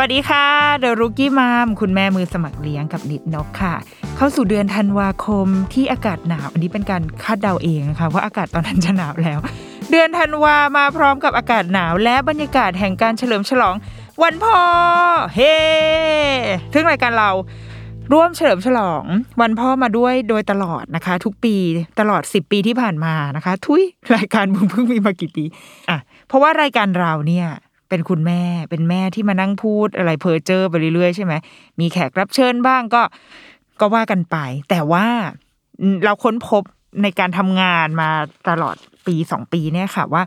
[0.00, 0.46] วัสดีค่ะ
[0.78, 3.74] เดอะรุกี้มัมคุณแม่มือสมัครเลี้ยงกับนิดนกค่ะ
[4.16, 9.38] เข้าสู่เดือนธันวาคมที่อากาศหนาว อันนี้เป็นการคาดเดาเองนะคะว่าอากาศตอนนั้นจะหนาวแล้ว
[9.90, 13.74] เดือนธันวามาพร้อมกับอากาศหนาวและบรรยากาศแห่งการเฉลิมฉลอง
[14.22, 14.58] วันพ่อ
[15.34, 15.54] เฮ้
[16.72, 17.30] ถึงรายการเรา
[18.12, 19.04] ร่วมเฉลิมฉลอง
[19.40, 21.56] วันพ่อมาด้วยโดยตลอดนะคะ ทุกปี
[22.00, 23.82] ตลอด 10 ปีที่ผ่านมานะคะ ทุย
[24.16, 25.44] รายการมึงเพิ่งมีมากี่ปี
[25.90, 27.48] อะเพราะว่ารายการเราเนี่ย
[27.88, 31.34] เป็นคุณแม่ เป็นแม่ที่มานั่งพูดอะไรเพอเจอไปเรื่อยๆใช่ไหม
[31.80, 33.02] มีแขกรับเชิญบ้างก็
[33.80, 34.36] ก็ว่ากันไป
[34.70, 35.06] แต่ว่า
[36.04, 36.62] เราค้นพบ
[37.02, 38.10] ในการทำงานมา
[38.48, 40.22] ตลอดปีสองปีเนี่ยค่ะว่า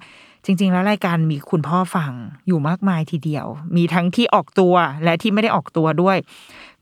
[0.45, 2.11] จริง ๆ แล้วรายการมีคุณพ่อฟัง
[2.47, 3.45] อยู่มากมายทีเดียว
[3.75, 6.17] มีทั้งที่ออกตัวและที่ไม่ได้ออกตัวด้วย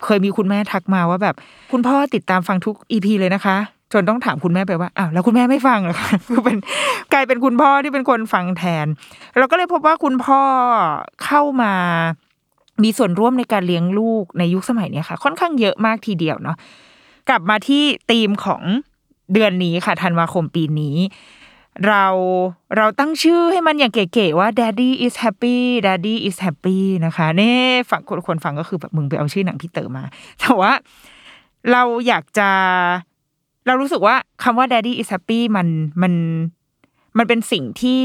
[0.04, 1.36] เคยมีคุณแม่ทักมาว่าแบบ
[1.72, 3.58] คุณพ่อติดตามฟังทุกอีพีเลยนะคะ
[3.94, 6.58] จนต้องถามคุณแม่ไปว่าอ้าวแล้วคุณแม่ไม่ฟังเหรอคะคือเป็น
[7.14, 8.88] กลายเป็นคุณพ่อที่เป็นคนฟังแทน
[9.38, 10.42] เราก็เลยพบว่าคุณพ่อ
[11.24, 11.74] เข้ามา
[12.84, 16.58] มีส่วนร่วมในการเลี้ยงลูกในยุคสมัยนี้ค่ะ ค่อนข้างเยอะมากทีเดียวเนาะ
[17.30, 18.62] กลับมาที่ธีมของ
[19.34, 20.98] เดือนนี้ค่ะธันวาคมปีนี้
[21.88, 22.06] เรา
[22.78, 27.54] เราตั้งชื่อให้มันอย่างเก๋ๆว่า daddy is happy daddy is happy นะคะเน่
[27.90, 30.04] ฝั่งคนคนฟังก็คือแบบมึงไปเอาชื่อหนังพี่เต๋อมา
[30.40, 30.72] แต่ว่า
[31.72, 32.50] เราอยากจะ
[33.70, 35.68] เรารู้สึกว่าคำว่า daddy is happy มัน
[36.02, 36.14] มัน
[37.18, 38.00] มันเป็นสิ่งที่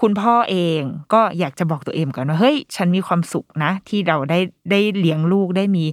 [0.00, 0.80] คุณพ่อเอง
[1.12, 4.38] ก็อยากจะบอกตัวเองก่อนว่าเฮ้ย ฉันมีความสุขนะ ที่เราได้
[4.70, 5.84] ได้เลี้ยงลูกได้มี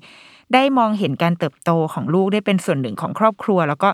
[0.53, 3.90] ได้มองเห็นการเติบโตของลูกได้เป็นส่วนหนึ่งของครอบครัว แล้วก็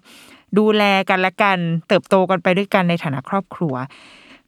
[0.58, 3.74] ดูแลกันและกันเติบโตกันไปด้วยกันในฐานะครอบครัว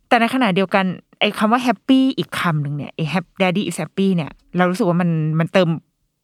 [0.07, 0.85] แต่ในขณะเดียวกัน
[1.19, 5.67] ไอ้คำว่าแฮปปี้อีกคำหนึ่งเนี่ยไอ้ happy daddy is happy เนี่ย เรารู้สึกว่ามันมันเติม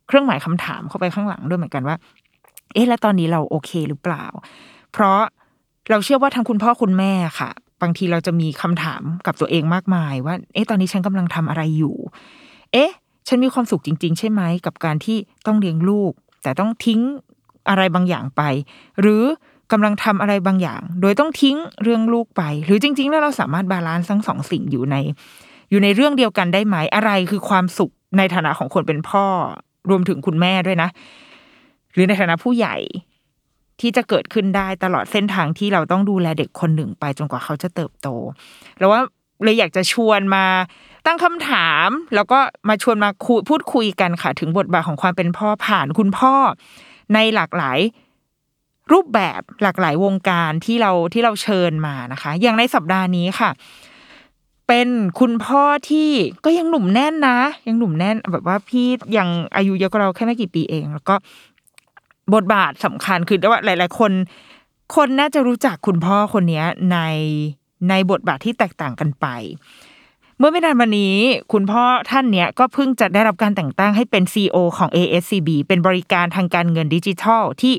[0.07, 1.95] เครื่องหมายคำถามเข้าไปข้างหลังด้วยเหมือนกันว่า
[2.73, 4.25] เอ๊ะแล้วตอนนี้เราโอเคหรือเปล่า
[4.91, 5.19] เพราะ
[5.89, 11.95] เราเชื่อว่าทั้งคุณพ่อคุณแม่ค่ะ บางทีเราจะมีคำถามกับตัวเองมากมาย ว่า เอ๊ะตอนนี้ฉันกำลังทำอะไรอยู่
[12.73, 12.91] เอ๊ะ
[13.27, 16.11] ฉันมีความสุขจริง ๆ ใช่ไหมกับการที่ต้องเลี้ยงลูก
[16.43, 17.01] แต่ต้องทิ้ง
[17.69, 18.41] อะไรบางอย่างไป
[19.01, 19.23] หรือ
[19.71, 24.95] กำลังทำอะไรบางอย่าง โดยต้องทิ้งเรื่องลูกไป หรือจริง ๆ แล้วเราสามารถ balance ทั้งสองสิ่งอยู่ใน
[25.69, 29.25] อยู่ในเรื่องเดียวกันได้ไหมอะไรคือความสุขในฐานะของคนเป็นพ่อ
[29.89, 30.89] รวมถึงคุณแม่ด้วยนะ
[31.93, 32.75] หรือในฐานะผู้ใหญ่
[33.79, 38.07] ที่จะเกิดขึ้นได้ตลอดเส้นทางที่เราต้องดูแลเด็กคนหนึ่งไปจนกว่าเขาจะเติบโต
[38.79, 39.01] แล้วว่า
[39.43, 40.45] เลยอยากจะชวนมา
[41.05, 42.39] ตั้งคำถาม แล้วก็
[42.69, 46.33] มาชวนมาคุยพูดคุยกันค่ะ ถึงบทบาทของความเป็นพ่อผ่านคุณพ่อ
[47.13, 47.79] ในหลากหลาย
[48.91, 53.49] รูปแบบหลากหลายวงการที่เราที่เราเชิญมานะคะ อย่างในสัปดาห์นี้ค่ะ
[54.67, 54.89] เป็น
[55.19, 56.09] คุณพ่อที่
[56.45, 61.15] ก็ยังหนุ่มแน่นนะ ยังหนุ่มแน่นแบบว่าพี่ยังอายุเยอะกว่าเราแค่ไม่กี่ปีเอง แล้วก็
[62.35, 64.11] บทบาทสำคัญคือว่าหลาย ๆ คน
[64.95, 66.97] คนน่าจะรู้จักคุณพ่อคนนี้ใน
[67.89, 69.25] ในบทบาทที่แตกต่างกันไป
[70.37, 71.15] เมื่อไม่นานมานี้
[71.53, 77.73] คุณพ่อท่านเนี้ยก็เพิ่งจะได้รับการแต่งตั้งให้เป็น CEO ของ ASCB เป็นบริการทางการเงินดิจิทัล ที่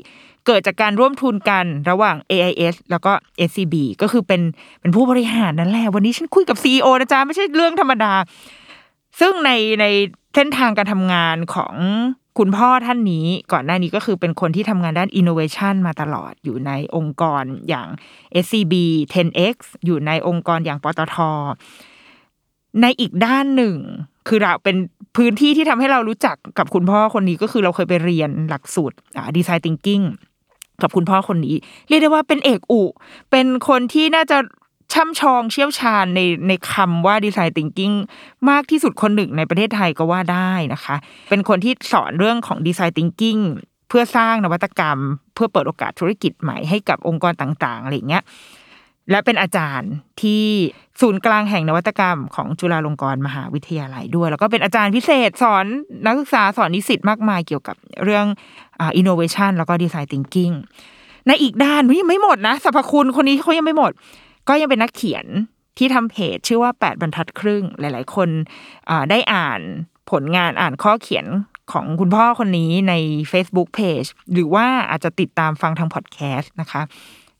[0.45, 3.11] เกิดจากการร่วมทุนกันระหว่าง AIS แล้วก็
[3.49, 4.41] SCB ก็คือเป็น
[4.81, 8.13] เป็นผู้บริหารนั่นแหละ วันนี้ฉันคุยกับ CEO นะจ๊ะ ไม่ใช่เรื่องธรรมดา
[9.19, 9.51] ซึ่งใน
[9.81, 9.85] ใน
[10.35, 11.73] เส้นทางการทำงานของ
[12.43, 17.87] คุณพ่อท่านนี้ก่อนหน้านี้ก็คือเป็นคนที่ทำงานด้าน innovation มาตลอดอยู่ในองค์กรอย่าง
[18.43, 18.73] SCB
[19.13, 19.55] 10X
[19.85, 21.17] อยู่ในองค์กรอย่างปตท
[22.81, 23.75] ในอีกด้านหนึ่ง
[24.27, 24.75] คือเราเป็น
[25.17, 28.95] พื้นที่ที่ทำให้เรารู้จักกับคุณพ่อคนนี้ก็คือเราเคยไปเรียนหลักสูตร
[29.37, 30.05] ดีไซน์ thinking
[30.81, 31.55] กับคุณพ่อคนนี้
[31.87, 32.81] เรียกได้ว่าเป็นเอกอุ
[33.31, 34.37] เป็นคนที่น่าจะ
[34.93, 37.95] ช่ำชองเชี่ยวชาญในในคำว่าดีไซน์ thinking
[38.49, 40.95] มากที่สุดคนหนึ่งในประเทศไทยก็ว่าได้นะคะ
[41.29, 43.41] เป็นคนที่สอนเรื่องของดีไซน์ thinking
[43.89, 44.97] เพื่อสร้างนวัตกรรม
[45.33, 48.23] เพื่อเปิดโอกาสธุรกิจใหม่ให้กับองค์กรต่างๆอะไรเงี้ย
[49.11, 49.91] และเป็นอาจารย์
[50.21, 50.43] ที่
[51.01, 55.65] ศูนย์กลางแห่งนวัตกรรมของจุฬาลงกรณ์มหาวิทยาลัยด้วย แล้วก็เป็นอาจารย์พิเศษสอน
[56.05, 58.25] นักศึกษาสอนนิสิตมากมายเกี่ยวกับเรื่อง
[58.79, 60.53] อินโนเวชันแล้วก็ design thinking
[61.27, 63.91] ในอีกด้านยังไม่หมดนะสรรพคุณคนนี้เขายังไม่หมด
[64.47, 65.25] ก็ยังเป็นนักเขียน
[65.77, 68.29] ที่ทำเพจชื่อว่า 8 บรรทัดครึ่ง หลาย ๆ คน
[69.09, 69.61] ได้อ่าน
[70.11, 71.25] ผลงานอ่านข้อเขียน
[71.71, 72.93] ของคุณพ่อคนนี้ใน
[73.31, 76.81] Facebook Page หรือว่าอาจจะติดตามฟังทางพอดแคสต์นะคะ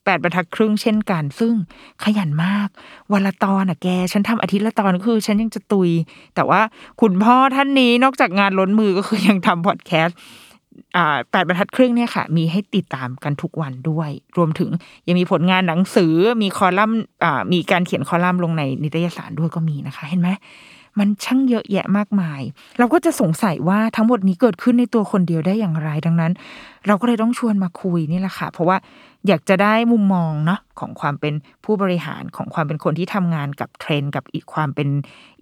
[0.05, 1.53] แปดบรรทัดครึ่งเช่นกัน ซึ่ง
[2.03, 2.67] ขยันมาก
[3.13, 5.89] วันละตอนอะแก ฉันทำอาทิตย์ละตอนคือ ฉันยังจะตุย
[6.35, 6.61] แต่ว่า
[7.01, 10.17] คุณพ่อท่านนี้นอกจากงานล้นมือก็คือยังทำพอดแคสต์
[11.31, 14.69] แปดบรรทัดครึ่งเนี่ยค่ะ มีให้ติดตามกันทุกวันด้วย รวมถึง
[15.07, 17.01] ยังมีผลงานหนังสือมีคอลัมน์
[17.53, 20.29] มีการเขียนคอลัมน์ลงในนิตยสารด้วยก็มีนะคะ เห็นไหม
[20.99, 22.41] มันช่างเยอะแยะมากมาย
[22.79, 26.31] เราก็จะสงสัยว่าทั้งหมดนี้เกิดขึ้นในตัวคนเดียวได้อย่างไร ดังนั้น
[26.87, 28.77] เราก็เลยต้องชวนมาคุยนี่แหละค่ะ เพราะว่า
[29.27, 31.33] อยากจะได้มุมมองเนาะของความเป็น
[31.65, 34.87] ผู้บริหารของความเป็นคนที่ทำงานกับเทรนด์กับอีกความเป็น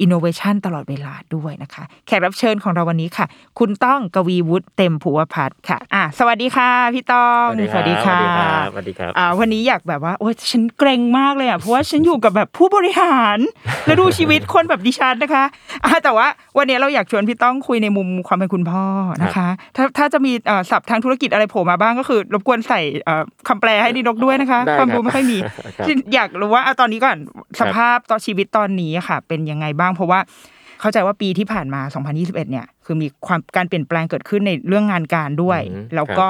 [0.01, 3.25] อินโนเวชันตลอดเวลาด้วยนะคะ แขกรับเชิญของเราวันนี้ค่ะ
[3.59, 8.21] คุณต้องกวีวุฒิเต็มภูวภัทรค่ะอะ สวัสดีค่ะพี่ต้องสวัสดีครั
[8.63, 13.37] บสวัสดีครับอ่าวันนี้อยากแบบว่าโอ้ยฉันเกรงมากเลยอะเพราะว่าฉันอยู่กับแบบผู้บริหาร
[13.85, 15.43] แล้วดูชีวิตคนแบบดิฉันนะคะ
[15.85, 16.27] อ่าแต่ว่า
[16.57, 18.83] วันนี้เราอยากชวนพี่ต้องคุยในมุมความเป็นคุณพ่อ
[19.23, 25.37] นะคะ ถ้าถ้าจะมีเอ่อศัพท์ทางธุรกิจอะไรโผล่มาบ้างก็คือ รบกวนใส่เอ่อคำแปลให้ดีนกด้วยนะคะได้ครับความรู้ไม่ค่อยมี
[25.77, 27.17] ครับที่อยากรู้ว่าเอาตอนนี้ก่อน
[27.59, 30.19] สภาพตอนชีวิตตอนนี้อะค่ะ เป็นยังไงบ้างเพราะว่า
[30.81, 36.27] เข้าใจว่าปีที่ผ่านมา 2021 เนี่ย คือมีความการเปลี่ยนแปลงเกิดขึ้นในเรื่องงานการด้วยอืมแล้วก็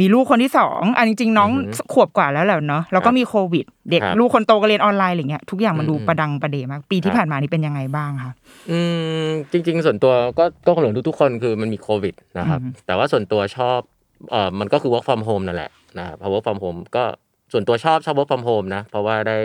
[0.00, 8.32] มีลูกคนที่สองอันจริงๆ น้องอือหือขวบกว่าแล้วแหละเนาะ แล้วก็ครับมีโควิด เด็กครับลูกคนโตก็เรียนออนไลน์อะไรเงี้ย ทุกอย่างมันดูอืมประดังประเดมาก ปีที่ครับผ่านมานี่เป็นยังไงบ้างคะ
[8.70, 8.78] อื
[9.24, 13.78] มจริง ๆ ส่วนตัวก็ก็เหมือนทุกๆคนคือมันมีโควิดนะครับอืมแต่ว่าส่วนตัวชอบ
[14.30, 17.04] เอ่อมันก็คือ work from home นั่นแหละ นะครับพอ work from home ก็
[17.52, 19.38] ส่วนตัวชอบชอบ work from home นะ เพราะว่าได้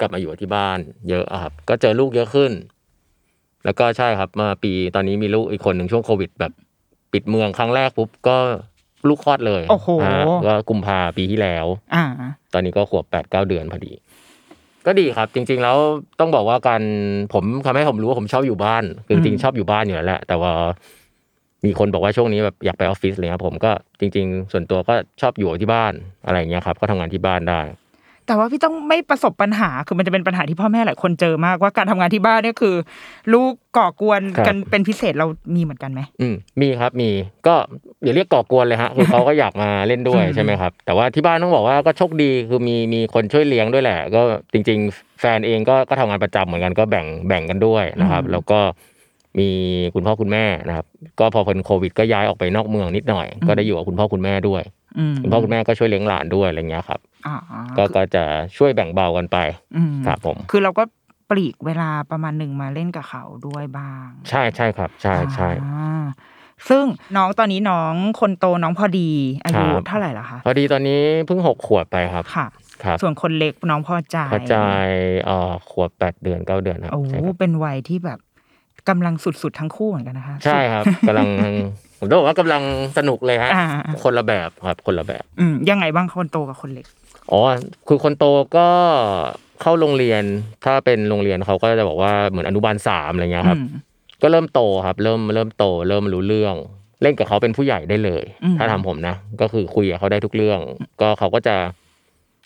[0.00, 0.78] กลับมาอยู่ที่บ้าน
[1.08, 2.52] เยอะอะครับ ก็เจอลูกเยอะขึ้น
[3.64, 6.52] แล้วก็ใช่ครับมาปีตอนนี้มีลูกอีกคนหนึ่งช่วงโควิด แบบ
[7.12, 8.36] ปิดเมืองครั้งแรกปุ๊บก็
[9.08, 12.04] ลูกคลอดเลยโอ้โหฮะก็กุมภาปีที่แล้วอ่า
[12.52, 13.92] ตอนนี้ก็ขวบแปดเก้าเดือนพอดี
[14.86, 15.76] ก็ดีครับ จริง ๆ แล้ว
[16.20, 16.82] ต้องบอกว่าการ
[17.32, 20.52] ผมทำให้ผมรู้ว่าผมชอบอยู่บ้านคือจริงอืมๆชอบอยู่บ้านอยู่แล้วแหละแต่ว่า
[21.64, 25.92] มีคนบอกว่าช่วงนี้แบบอยากไปออฟฟิศเลยครับผมก็จริง ๆ ส่วนตัวก็ชอบอยู่ที่บ้าน
[26.26, 27.60] อะไรอย่างเงี้ยครับ ก็ทำงานที่บ้านได้
[28.30, 32.74] แต่ว่าพี่ต้องไม่ประสบปัญหาคือมันจะเป็นปัญหาที่พ่อแม่หลายคนเจอมากว่าการทำงานที่บ้านเนี่ยคือ
[33.34, 37.10] ลูกก่อกวนครับกันเป็นพิเศษเรามีเหมือนกันไหมอืมมีครับมี
[37.46, 37.54] ก็
[38.02, 44.22] อย่าเรียกก่อกวนเลยฮะคือเขาก็อยากมาเล่นด้วยอืมใช่ไหมครับ แต่ว่าที่บ้านต้องบอกว่าก็โชคดีคือมีมีคนช่วยเลี้ยงด้วยแหละ ก็
[44.52, 48.60] จริง ๆ แฟนเองก็ก็ทำงานประจำเหมือนกันก็แบ่งแบ่งกันด้วยนะครับ แล้วก็
[49.38, 49.48] มี
[49.94, 50.86] คุณพ่อคุณแม่นะครับ
[51.20, 54.62] ก็พอพ้นโควิดก็ย้ายออกไปนอกเมืองนิดหน่อย ก็ได้อยู่กับคุณพ่อคุณแม่ด้วย
[54.98, 57.36] อืมคุณพ่อคุณแม่ก็ช่วยเลี้ยงหลานด้วยอะไรเงี้ยครับอ่า
[57.76, 58.24] ก็ก็จะ
[58.56, 59.38] ช่วยแบ่งเบากันไป
[59.76, 60.82] อืมครับผม คือเราก็
[61.30, 66.02] ปลีกเวลาประมาณหนึ่งมาเล่นกับเขาด้วยบ้าง ใช่ใช่ครับ ใช่ใช่อ่า
[66.68, 66.84] ซึ่ง
[67.16, 69.10] น้องตอนนี้น้องคนโตน้องพอดี
[69.44, 72.46] อายุครับเท่าไหร่ละคะพอดีตอนนี้เพิ่งหกขวบไปครับค่ะ
[72.84, 74.54] ครับส่วนคนเล็กน้องพอใจพอใจ
[75.24, 78.18] เอ่อขวบแปดเดือนเก้าเดือนครับโอ้โหใช่ครับเป็นวัยที่แบบ
[78.88, 81.28] กำลังสุดๆทั้งคู่เหมือนกันนะคะ ใช่ครับกำลัง
[81.98, 82.62] ผมต้องบอกว่ากำลัง
[82.98, 83.66] สนุกเลยฮะอ่า
[84.02, 86.86] คนละแบบครับ คนละแบบ อืมยังไงบ้างคนโตกับคนเล็ก
[87.30, 87.40] อ๋อ
[87.88, 88.24] คือคนโต
[88.56, 88.66] ก็
[89.62, 90.22] เข้าโรงเรียน
[90.64, 93.68] ถ้าเป็นโรงเรียนเขาก็จะบอกว่าเหมือนอนุบาลสามอะไรเงี้ยครับอืม
[94.22, 96.54] ก็เริ่มโตครับ เริ่มเริ่มโต เริ่มรู้เรื่อง
[97.02, 100.60] เล่นกับเขาเป็นผู้ใหญ่ได้เลยอืมถ้าทำผมนะ ก็คือคุยกับเขาได้ทุกเรื่อง
[101.00, 101.56] ก็เขาก็จะ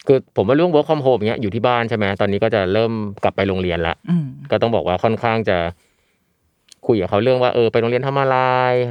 [0.06, 5.58] คือผมว่าเรื่อง work from home เนี้ยอยู่ที่บ้านใช่ไหมตอนนี้ก็จะเริ่มกลับไปโรงเรียนละอืมก็ต้องบอกว่าค่อนข้างจะ
[6.86, 8.38] คุยกับเขาเรื่องว่าเออไปโรงเรียนทำอะไร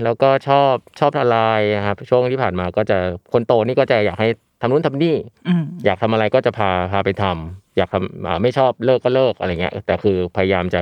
[0.03, 1.37] แล้วก็ชอบชอบอะไร
[1.77, 2.97] นะครับช่วงที่ผ่านมาก็จะ
[3.33, 4.29] คนโตนี่ก็จะอยากให้
[4.61, 5.15] ทำนู่นทำนี่
[5.47, 10.81] อืมอยากทำอะไรก็จะพาพาไปทำอยากทำอ่าไม่ชอบเลิกก็เลิกอะไรเงี้ย แต่คือพยายามจะ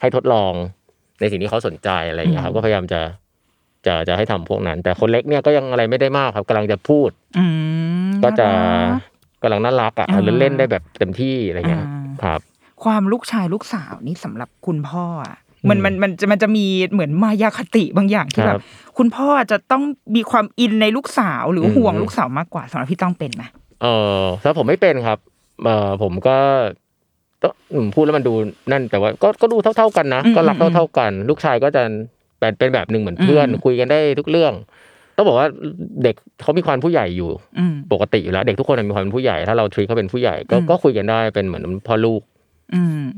[0.00, 0.52] ให้ทดลอง
[1.20, 3.00] ในสิ่งที่เขาสนใจอะไรเงี้ยครับอืมก็พยายามจะ
[3.86, 7.44] จะจะให้ทำพวกนั้น แต่คนเล็กเนี่ยก็ยังอะไรไม่ได้มากครับกำลังจะพูดอื
[8.08, 9.02] มก็จะน่ารัก
[9.42, 12.40] กำลังน่ารักอะอ่าเล่นได้แบบเต็มที่อะไรเงี้ยอ่าครับ
[12.84, 15.36] ความลูกชายลูกสาวนี่สำหรับคุณพ่ออะ
[15.68, 18.62] มันอืมมันมันจะมันจะมีเหมือนมายาคติบางอย่างที่คแบรับบ
[18.98, 19.82] คุณพ่อจะต้อง
[20.16, 23.44] มีความอินในลูกสาวหรืออมห่วงลูกสาวมากกว่าสำหรับพี่ต้องเป็นไหม
[23.82, 23.86] เอ
[24.20, 25.18] อถ้าผมไม่เป็นครับ
[25.64, 26.36] เออผมก็
[27.42, 28.32] ต้องอืมพูดแล้วมันดู
[28.72, 31.82] นั่นแต่ว่าก็ก็ดูเท่า ๆกันนะอืมก็รักอืมเท่า ๆกัน ลูกชายก็จะ
[32.38, 34.52] เป็นเป็นแบบหนึ่งเหมือนเพื่อนอืมคุยกันได้ทุกเรื่อง
[35.16, 35.48] ต้องบอกว่า
[36.04, 42.31] เด็กเขามีความผู้ใหญ่อยู่อืมปกติอยู่แล้ว เด็กทุกคนมีความเป็นผู้ใหญ่ถ้าเราทรีเขาเป็นผู้ใหญ่ก็อืมก็คุยกันได้เป็นเหมือนพ่อลูกอืม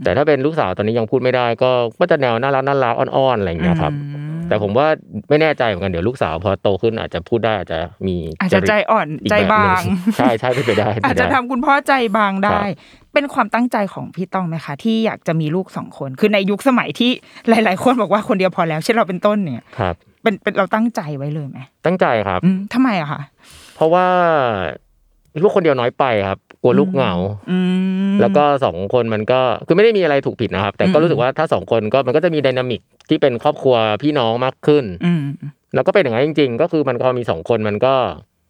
[0.04, 1.70] แต่ถ้าเป็นลูกสาวตอนนี้ยังพูดไม่ได้ ก็
[2.00, 3.98] ก็จะแนวน่ารักน่ารักอ่อนๆอะไรอย่างเงี้ยครับอื
[4.32, 4.86] มแต่ผมว่า
[5.28, 9.84] ไม่แน่ใจเหมือนกันเดี๋ยวลูกสาวพอโตขึ้นอาจจะพูดได้อาจจะมีอาจจะใจอ่อนอีกใจแบบหบานึ่ง
[10.16, 17.10] ใช่ใช่ไม่ไปนได้ อาจจะเป็นไปทำได้คุณพ่อใจบางได้ครับเป็นความตั้งใจของพี่ต้องไหมคะ ที่อยากจะมีลูกสองคน คือในยุคสมัยที่
[17.48, 23.20] หลาย ๆ คนบอกว่าคนเดียวพอแล้วเช่นเราเป็นต้นเนี่ยครับเป็นเป็นเราตั้งใจไว้เลยไหมตั้งใจครับอืมทำไมอะคะ
[23.74, 24.06] เพราะว่า
[25.42, 27.12] ลูกคนเดียวน้อยไปครับก ลัวลูกเหงา
[27.50, 27.58] อื
[28.10, 35.22] มแล้วก็สองคนมันก็คือไม่ได้มีอะไรถูกผิดนะครับ แต่ก็อืมรู้สึกว่าถ้าสองคนก็มันก็จะมีไดนามิกที่เป็นครอบครัวพี่น้องมากขึ้นอืม
[35.74, 37.94] แล้วก็เป็นอย่างนั้นจริง ๆ ก็คือมันพอมีสองคนมันก็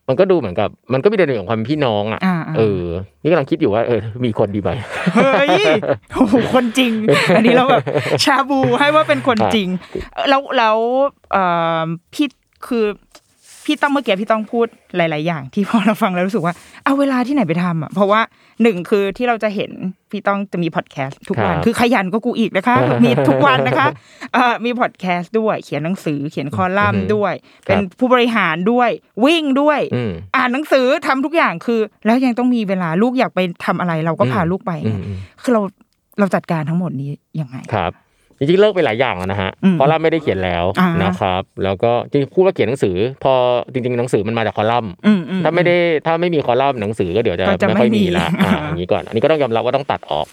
[0.09, 2.85] มันก็ดูเหมือนกับ มันก็มีไดนามิกของความเป็นพี่น้องอะอ่าเออ
[3.23, 4.71] นี่กำลังคิดอยู่ว่าเออมีคนดีไหม
[5.15, 5.65] เฮ้ย
[6.15, 6.93] โอ้โหคนจริง
[7.37, 7.85] อันนี้เราแบบ
[8.25, 9.69] ชาบูให้ว่าเป็นคนจริง
[10.29, 10.77] แล้วแล้ว
[11.33, 11.45] เอ่
[11.83, 12.27] อพี่
[12.67, 12.85] คือ
[13.65, 14.67] พี่ต้องเมื่อกี้พี่ต้องพูด
[14.97, 16.55] หลาย ๆ อย่าง ที่พอเราฟังแล้วรู้สึกว่า
[16.85, 18.21] เอาเวลาที่ไหนไปทำอะเพราะว่า
[18.63, 19.71] หนึ่งคือที่เราจะเห็น
[20.11, 23.89] พี่ต้องจะมีพอดแคสต์ทุกวันครับคือขยันก็กูอีกนะคะ มีทุกวันนะคะ
[24.35, 27.33] เอ่อมีพอดแคสต์ด้วยเขียนหนังสือเขียนคอลัมน์ด้วย
[27.67, 28.91] เป็นผู้บริหารด้วย
[29.25, 35.63] วิ่งด้วยอืมอ่านหนังสือทำทุกอย่างคือ แล้วยังต้องมีเวลาลูกอยากไปทำอะไรเราก็พาอืมลูกไปอืมอืมคือเรา
[36.19, 37.93] เราจัดการทั้งหมดนี้ยังไงครับ
[38.39, 43.33] จริงๆเลิกไปหลายอย่างแล้วนะฮะอืมคอลัมน์ไม่ได้เขียนแล้วอ่านนะครับ แล้วก็จริงๆพูดว่าเขียนหนังสือ พอ
[43.73, 45.77] จริง ๆ หนังสือมันมาจากคอลัมน์อืมอืถ้าไม่ได้
[46.07, 50.27] ถ้าไม่มีคอลัมน์หนังสือก็เดี๋ยวจะก็จะไม่ค่อยไม่มีมีละอ่าอ่าอย่างนี้ก่อนอันนี้ก็ต้องยอมรับว่าต้องตัดออก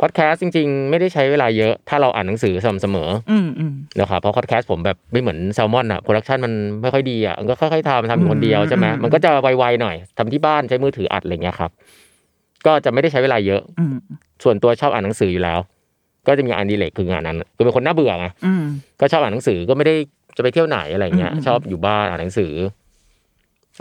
[0.00, 6.52] พอดแคสต์จริง ๆ ไม่ได้ใช้เวลาเยอะ ถ้าเราอ่านหนังสือสม่ำเสมออืมอืมนะครับเพราะพอดแคสต์ผมแบบไม่เหมือนแซลมอนอะ production มัน
[6.82, 11.70] ไม่ค่อยดีอะมันก็ค่อยๆทำทำอยู่คนเดียวใช่ไหมอืมมันก็จะไวๆหน่อยทำที่บ้านใช้มือถืออัดอะไรเงี้ยครับ
[12.66, 13.94] ก็จะไม่ได้ใช้เวลาเยอะอืม
[14.44, 15.58] ส่วนตัวชอบอ่านหนังสืออยู่แล้ว
[16.26, 18.64] ก็จะมีงานอดีเลกคืองานนั้นคือเป็นคนน่าเบื่อไงอืม
[19.00, 19.94] ก็ชอบอ่านหนังสือก็ไม่ได้
[20.36, 22.52] จะไปเที่ยวไหนอะไรเงี้ยอืมอืมชอบอยู่บ้านอ่านหนังสือ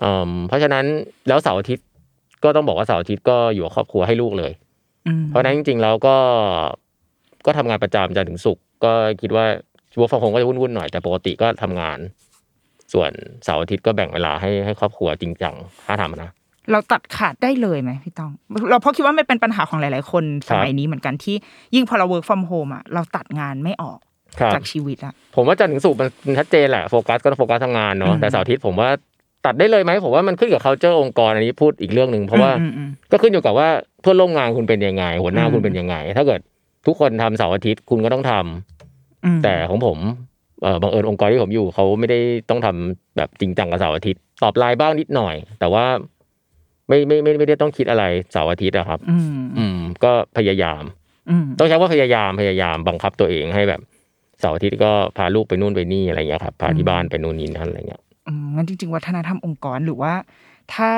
[0.04, 0.86] อืมเพราะฉะนั้น
[1.28, 1.86] แล้วเสาร์อาทิตย์
[2.44, 4.52] ก็ต้องบอกว่าเสาร์อาทิตย์ก็อยู่กับครอบครัวให้ลูกเลย
[5.08, 6.16] อืมเพราะฉะนั้นจริงๆแล้วก็
[7.46, 9.46] ก็ทำงานประจำจันทร์ถึงศุกร์ก็คิดว่า
[10.00, 11.98] วัวฟองก็จะวุ่นๆหน่อยแต่ปกติก็ทำงาน
[12.94, 13.12] ส่วน
[13.44, 15.56] เสาร์อาทิตย์ก็แบ่งเวลาให้ให้ครอบครัวจริงจัง
[15.88, 16.30] ถ้าทำนะ
[16.72, 18.32] เราตัดขาดได้เลยไหมพี่ต้อง
[18.70, 21.36] เราเพราะคิดว่ามันเป็นปัญหาของหลาย ๆ คนคสรับมัยนี้เหมือนกันที่
[21.76, 24.00] ยิ่งพอเรา work from home อะเราตัดงานไม่ออก
[24.40, 28.90] ครับจากชีวิตอะผมว่าจันทร์ถึงศุกร์มันชัดเจนแหละโฟกัสก็ต้องโฟกัสทำงานอืเนาะมแต่เสาร์อาทิตย์ผมว่า
[29.46, 33.70] ตัดได้เลยไหมผมว่ามันขึ้นกับ culture องค์กรอันนี้พูดอีกเรื่องหนึ่งเพราะว่าอืมอืมก็ขึ้นอยู่กับว่า
[34.02, 36.40] เพื่อนร่วมงานคุณเป็นยังไง หัวหน้าอืมคุณเป็นยังไง ถ้าเกิด
[36.88, 39.98] ทุกคนทำเสาร์อาทิตย์คุณก็ต้องทำอืมแต่ของผม
[40.64, 45.86] เออบังเอิญองค์กรที่ผมอยู่เขาไม่ได้ต้องทำแบบจริงจังกับเสาร์อาทิตย์ตอบไลน์บ้างนิดหน่อย แต่ว่า
[46.88, 50.84] ไม่ไม่ไม่ไม่ได้ต้องคิดอะไรเสาร์อาทิตย์อะครับ อืมอืมก็พยายาม
[51.30, 53.82] อืมต้องใช้ว่าพยายามพยายามบังคับตัวเองให้แบบ
[54.40, 60.14] เสาร์อาทิตย์ก็พาลูกไปนู่นไปนี่อะไรเงี้ยครับพาที่บ้านไปนู่นนี่นั่นอะไรเงี้ยอืมงั้นจริง ๆ วัฒนธรรมองค์กรหรือว่า
[60.74, 60.90] ถ้า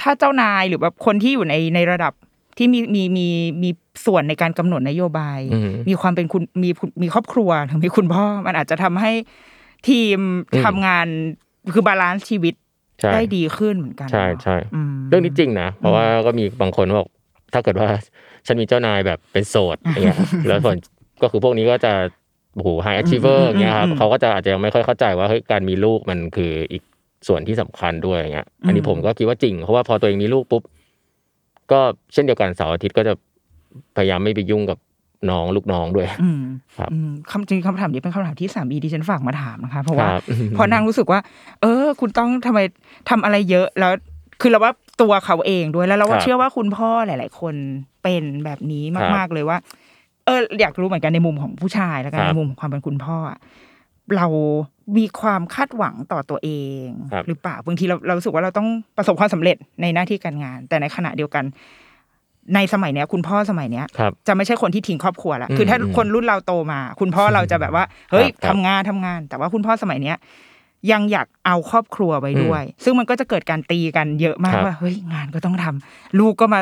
[0.00, 2.12] ถ้าเจ้านายหรือแบบคนที่อยู่ในในระดับ
[2.58, 3.28] ที่มีมีมี
[3.62, 3.70] มี
[4.06, 9.12] ส่วนในการกำหนดนโยบายอืมมีความเป็นคุณมีคุณมีครอบครัวถึงมีคุณพ่อมันอาจจะทำให้
[9.88, 10.18] ทีม
[10.52, 11.06] อืมทำงาน
[11.74, 12.69] คือ balance ชีวิตใช่
[13.14, 17.08] ได้ดีขึ้นเหมือนกัน ใช่เนอะใช่อืมเรื่องนี้จริงนะ เพราะว่าก็มีบางคนบอก
[17.52, 17.88] ถ้าเกิดว่า
[18.46, 20.76] ฉันมีเจ้านายแบบเป็นโสดอย่างเงี้ยแล้วส่วน
[21.22, 21.92] ก็คือพวกนี้ก็จะ
[22.54, 26.82] โอ้โหไฮ a อ h ช v เวอร์อย่างเงี้ยครับเขาก็จะอาจจะยังไม่ค่อยเข้าใจว่าเฮ้ยการมีลูกมันคืออีก
[27.28, 30.62] ส่วนที่สำคัญด้วยอย่างเงี้ย อันนี้ผมก็คิดว่าจริง เพราะว่าพอตัวเองมีลูกปุ๊บ
[31.72, 31.80] ก็
[32.12, 33.14] เช่นเดียวกันเสาร์อาทิตย์ก็จะ
[33.96, 34.78] พยายามไม่ไปยุ่งกับ
[35.30, 36.42] น้องลูกน้องด้วยอืม
[36.76, 40.22] ครับอืมคำจริงคำถามนี้เป็นคำถามที่สามีที่ฉันฝากมาถามนะคะเพราะว่าครับ
[40.56, 41.20] พอนางรู้สึกว่า
[41.62, 42.58] เออ คุณต้องทำไม
[43.10, 43.92] ทำอะไรเยอะแล้ว
[44.40, 47.54] คือเราว่าตัวเขาเองด้วยแล้วเราครัว่าบเชื่อว่าคุณพ่อหลาย ๆ คน
[48.02, 49.58] เป็นแบบนี้ครับมาก ๆเลยว่า
[50.26, 53.38] เออ อยากรู้เหมือนกันในมุมของผู้ชายแล้วกันครับในมุมของความเป็นคุณพ่ออะ
[54.16, 54.26] เรา
[54.98, 56.50] มีความคาดหวังต่อตัวเอ
[56.84, 61.44] งครับหรือเปล่าบางทีเราเรารู้สึกว่าเราต้องประสบความสำเร็จในหน้าที่การงาน แต่ในขณะเดียวกัน
[62.54, 70.16] ในสมัยเนี้ยคุณพ่อสมัยเนี้ยครับจะไม่ใช่คนที่ทิ้งครอบครัวละอืมคือถ้าอืมคนรุ่นเราโตมา คุณพ่อเราจะแบบว่า เฮ้ยครับทำงานทำงาน แต่ว่าคุณพ่อสมัยเนี้ย
[70.92, 76.60] ยังอยากเอาครอบครัวไว้ด้วย ซึ่งมันก็จะเกิดการตีกันเยอะมากครับว่าเฮ้ยงานก็ต้องทำลูกก็มา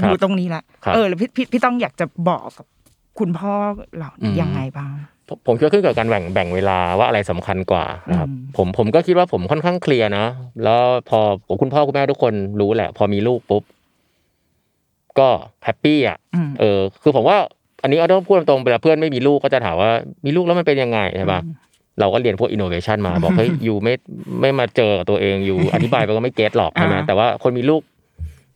[0.00, 2.66] ครับอยู่ตรงนี้ละครับเออแล้วพี่พี่พี่ต้องอยากจะบอกกับ
[3.18, 3.52] คุณพ่อ
[3.98, 4.92] เราอืมยังไงบ้าง
[5.28, 10.26] ผมผมคิดว่าขึ้นกับการแบ่งแบ่งเวลาว่าอะไรสำคัญกว่านะครับอืมผมผมก็คิดว่าผมค่อนข้างเคลียร์นะ
[10.64, 11.18] แล้วพอ
[11.48, 13.62] ผมคุณพ่อคุณแม่ทุกคนรู้แหละ พอมีลูกปุ๊บ
[15.18, 15.28] ก็
[15.64, 17.36] happy อะอืมเออ คือผมว่า
[17.82, 19.90] อันนี้เอาต้องพูดตรงๆเวลาเพื่อนไม่มีลูกก็จะถามว่า
[20.24, 21.40] มีลูกแล้วมันเป็นยังไงใช่ปะ
[22.00, 23.94] เราก็เรียนพวกอินโนเวชันมาบอกเฮ้ยอยู่ไม่
[24.40, 27.82] ไม่มาเจอกับตัวเองอยู่อธิบายไปก็ไม่ get หรอกใช่ไหมอ่าแต่ว่าคนมีลูก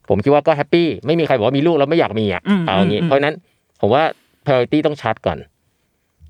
[0.08, 3.34] ผมคิดว่าก็ happy ไม่มีใครบอกว่ามีลูกแล้วไม่อยากมีอะอืมเอาอย่างงี้อืมเพราะฉะนั้น
[3.80, 4.02] ผมว่า
[4.44, 5.38] priority ต้องชัดก่อน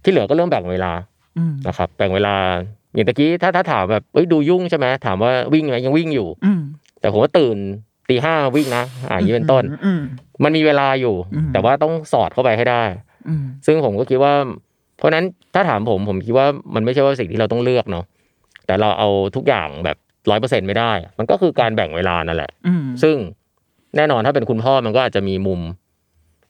[0.03, 0.93] ที่เหลือก็เริ่มแบ่งเวลา
[1.39, 2.35] อืมนะครับแบ่งเวลา
[2.95, 6.61] อย่างตะกี้ถ้าถ้าถามแบบเอ้ยดูยุ่งใช่ไหมถามว่าวิ่งไหมยังวิ่งอยู่อืม
[7.01, 7.57] แต่ผมว่าตื่น
[8.09, 10.01] ตีห้าวิ่งนะอ่าอย่างนี้เป็นต้นอืม
[10.45, 12.83] มันมีเวลาอยู่อืมแต่ว่าต้องสอดเข้าไปให้ได้
[13.29, 14.33] อืมซึ่งผมก็คิดว่า
[14.99, 18.05] เพราะฉะนั้นถ้าถามผมผมคิดว่ามันไม่ใช่ว่าสิ่งที่เราต้องเลือกเนาะ
[18.67, 19.97] แต่เราเอาทุกอย่างแบบ
[20.31, 23.17] ร้อยเปอร์เซ็นไม่ได้ มันก็คือการแบ่งเวลานั่นแหละอืมซึ่ง
[23.97, 25.61] แน่นอนถ้าเป็นคุณพ่อมันก็อาจจะมีมุม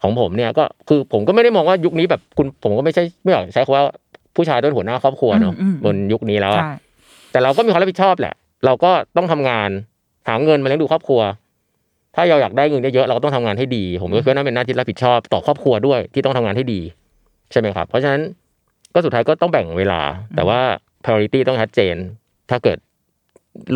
[0.02, 3.84] ของผมเนี่ยก็คือผมก็ไม่ได้มองว่ายุคนี้แบบคุณผมก็ไม่ใช่ไม่อยากใช้คำว่า
[4.36, 6.72] ผู้ชายเป็นหัวหน้าครอบครัวเนาะอืมอืมบนยุคนี้แล้วอะใช่
[7.32, 8.34] แต่เราก็มีความรับผิดชอบแหละ
[8.64, 9.70] เราก็ต้องทำงาน
[10.28, 11.20] หาเงินมาเลี้ยงดูครอบครัว
[12.14, 16.80] ถ้าเราอยากได้เงินเยอะๆเราก็ต้องทำงานให้ดี ผมก็คิดว่านั่นเป็นหน้าที่รับผิดชอบต่อครอบครัวด้วยที่ต้องทำงานให้ดี
[17.52, 18.20] ใช่ไหมครับ เพราะฉะนั้น
[18.94, 20.00] ก็สุดท้ายก็ต้องแบ่งเวลา
[20.34, 20.60] แต่ว่า
[21.02, 21.96] priority ต้องชัดเจน
[22.50, 22.78] ถ้าเกิด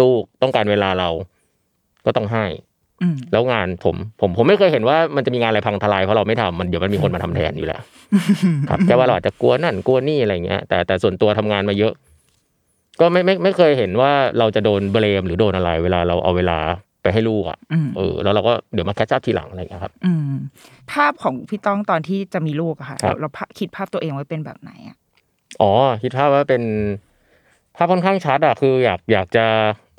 [0.01, 1.09] ลูกต้องการเวลาเรา
[2.07, 2.47] ก็ต้องให้
[3.33, 7.81] แล้วงานผมผมผมไม่เคยเห็นว่ามันจะมีงานอะไรพังทลายเพราะเราไม่ทำมันเดี๋ยวมันมีคนมาทำแทนอยู่แล้ว
[8.71, 11.93] ครับแค่ว่าเราอาจจะกลัวนั่นกลัวนี่อะไรเงี้ย แต่แต่ส่วนตัวทำงานมาเยอะ
[13.01, 16.59] ก็ไม่ไม่ไม่เคยเห็นว่าเราจะโดน blame หรือโดนอะไร เวลาเราเอาเวลา
[17.03, 20.35] ไปให้ลูกอะอืมเออแล้วเราก็เดี๋ยวมา catch up ทีหลังอะไรเงี้ยครับอืม
[20.93, 24.97] ภาพของพี่ต้องตอนที่จะมีลูกอะค่ะครับเราภาพคิดภาพตัวเองไว้เป็นแบบไหนอะ
[25.61, 26.63] อ๋อคิดภาพว่าเป็น
[27.77, 29.45] ภาพค่อนข้างชัดอะคืออยากอยากจะ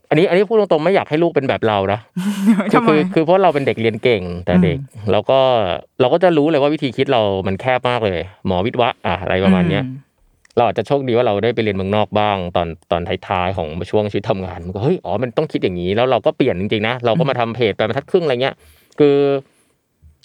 [0.10, 2.00] อันนี้ อันนี้พูดตรงๆไม่อยากให้ลูกเป็นแบบเรานะ
[2.72, 4.78] คือทำไมคือคือเพราะเราเป็นเด็กเรียนเก่งแต่เด็ก
[5.12, 5.40] แล้วก็
[6.00, 9.84] เราก็จะรู้เลยว่าวิธีคิดเรามันแคบมากเลย หมอวิทย์วะอะอะไรประมาณเนี้ย
[10.60, 18.56] เราอาจจะโชคดีว่าเราได้ไปเรียนเมืองนอกบ้าง ตอนตอนท้ายๆของช่วงชีวิตทำงานมันก็เฮ้ยอ๋อมันต้องคิดอย่างนี้แล้วเราก็เปลี่ยนจริงๆนะเราก็มาทำเพจแปลบรรทัดครึ่งอะไรเงี้ย
[19.00, 19.18] คือ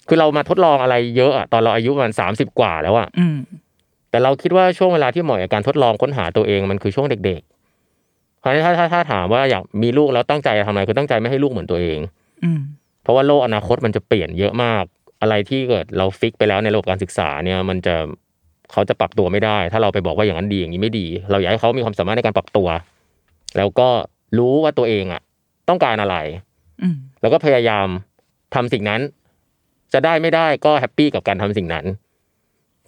[0.07, 3.37] คือเรามาทดลองอะไรเยอะอะตอนเราอายุประมาณสามสิบกว่าแล้วอะอืม
[4.09, 11.99] แต่เราคิดว่าช่วงเวลาที่เหมาะกับการทดลองค้นหาตัวเองมันคือช่วงเด็กๆเพราะฉะนั้นถ้าถ้าถ้าถามว่าอยากมีลูกแล้วตั้งใจจะทำอะไรคือตั้งใจไม่ให้ลูกเหมือนตัวเอง
[12.43, 12.59] อืม
[13.03, 14.83] เพราะว่าโลกอนาคตมันจะเปลี่ยนเยอะมาก
[15.21, 17.95] อะไรที่เกิดเราฟิกไปแล้วในระบบการศึกษาเนี่ย มันจะ
[18.71, 22.67] เขาจะปรับตัวไม่ได้ ถ้าเราไปบอกว่าอย่างนั้นดีอย่างนี้ไม่ดี เราอยากให้เขามีความสามารถในการปรับตัว
[23.57, 23.89] แล้วก็
[24.37, 25.21] รู้ว่าตัวเองอะ
[25.69, 26.17] ต้องการอะไร
[26.81, 27.87] อืมแล้วก็พยายาม
[28.55, 29.01] ทำสิ่งนั้น
[29.93, 31.85] จะได้ไม่ได้ก็ happy กับการทำสิ่งนั้น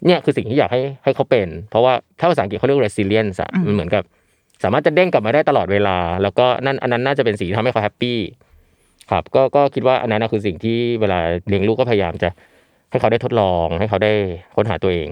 [0.06, 4.04] เนี่ยคือสิ่งที่อยากให้ให้เขาเป็น เพราะว่าถ้าภาษาอังกฤษเขาเรียก resilience อะมันเหมือนกับ
[4.64, 8.20] สามารถจะเด้งกลับมาได้ตลอดเวลา แล้วก็นั่นอันนั้นน่าจะเป็นสิ่งที่ทำให้เขา happy
[9.12, 12.30] ครับ ก็ก็คิดว่าอันนั้นนะคือสิ่งที่เวลาเลี้ยงลูกก็พยายามจะ
[12.92, 14.12] ให้เขาได้ทดลอง ให้เขาได้
[14.56, 15.08] ค้นหาตัวเอง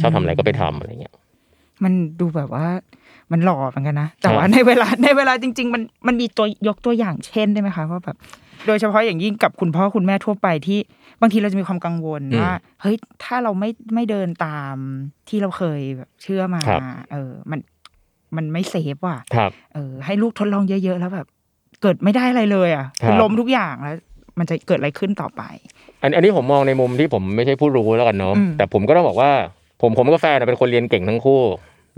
[0.00, 1.14] ชอบทำอะไรก็ไปทำอะไรเงี้ย
[1.84, 2.66] มันดูแบบว่า
[3.32, 8.16] มันหล่อเหมือนกันนะ แต่ว่าครับในเวลาในเวลาจริง ๆ มันมันมีตัวยกตัวอย่างเช่นได้ไหมคะว่าแบบ
[8.66, 10.78] โดยเฉพาะอย่างยิ่งกับคุณพ่อคุณแม่ทั่วไปที่
[11.20, 14.76] บางทีเราจะมีความกังวลว่าเฮ้ยถ้าเราไม่ไม่เดินตาม
[15.28, 16.60] ที่เราเคยแบบเชื่อมา
[17.12, 17.60] เออ มัน
[18.36, 21.26] มันไม่เซฟว่ะครับเออ ให้ลูกทดลองเยอะ ๆ แล้วแบบ
[21.82, 23.96] เกิดไม่ได้อะไรเลย อะครับล้มทุกอย่างแล้ว
[24.38, 25.42] มันจะเกิดอะไรขึ้นต่อไป
[26.02, 29.30] อันอันนี้ผมมองในมุมที่ผมไม่ใช่ผู้รู้แล้วกันเนาะอืมแต่ผมก็ต้องบอกว่า
[29.80, 31.42] ผมผมกับแฟนอะเป็นคนเรียนเก่งทั้งคู่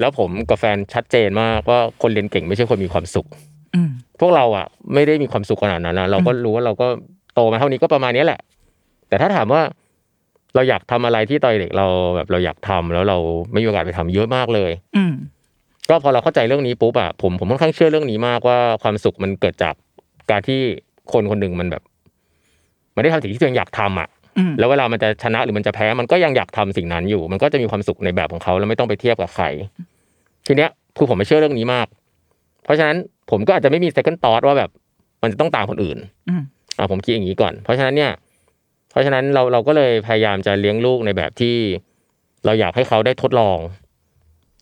[0.00, 3.26] แล้วผมกับแฟนชัดเจนมากว่าคนเรียนเก่งไม่ใช่คนมีความสุข
[3.74, 3.90] อืม
[4.20, 6.86] พวกเราอะ ไม่ได้มีความสุขขนาดนั้นนะเราก็รู้ว่าเราก็
[7.34, 8.40] โตมาเท่านี้ก็ประมาณนี้แหละ
[9.08, 9.62] แต่ถ้าถามว่า
[10.54, 13.18] เราอยากทำอะไรที่ตอนเด็กเราแบบเราอยากทำแล้วเรา
[13.52, 15.12] ไม่มีโอกาสไปทำเยอะมากเลย อืม
[15.88, 19.74] ก็พอเราเข้าใจเรื่องนี้ปุ๊บอะผมผมค่อนข้างเชื่อเรื่องนี้มากว่าความสุขมันเกิดจาก
[20.30, 20.60] การที่
[21.12, 21.82] คนคนหนึ่งมันแบบ
[22.94, 24.21] มันได้ทำสิ่งที่ตัวเองอยากทำอะอืม
[24.58, 29.44] แล้วเวลามันจะชนะหรือมันจะแพ้มันก็ยังอยากทำสิ่งนั้นอยู่ มันก็จะมีความสุขในแบบของเขาแล้วไม่ต้องไปเทียบกับใคร
[30.46, 31.86] ทีเนี้ยคือผมไม่เชื่อเรื่องนี้มาก
[32.64, 32.96] เพราะฉะนั้น
[33.30, 34.70] ผมก็อาจจะไม่มี second thought ว่าแบบ
[35.22, 36.42] มันจะต้องตามคนอื่นอืม
[36.78, 38.12] อ่าผมคิดอย่างนี้ก่อน เพราะฉะนั้นเนี่ย
[38.90, 41.56] เพราะฉะนั้นเราเราก็เลยพยายามจะเลี้ยงลูกในแบบที่
[42.44, 43.58] เราอยากให้เขาได้ทดลอง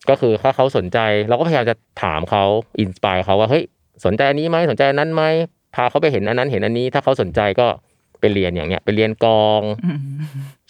[0.08, 2.44] ก็คือถ้าเขาสนใจ เราก็พยายามจะถามเขา
[2.80, 3.64] อินสปายเขาว่าเฮ้ย
[4.04, 5.22] สนใจอันนี้ไหมสนใจอันนั้นไหม
[5.74, 7.66] พาเขาไปเห็นอันนั้นเห็นอันนี้ ถ้าเขาสนใจก็
[8.20, 9.98] ไปเรียนอย่างเนี้ยไปเรียนกลองอืม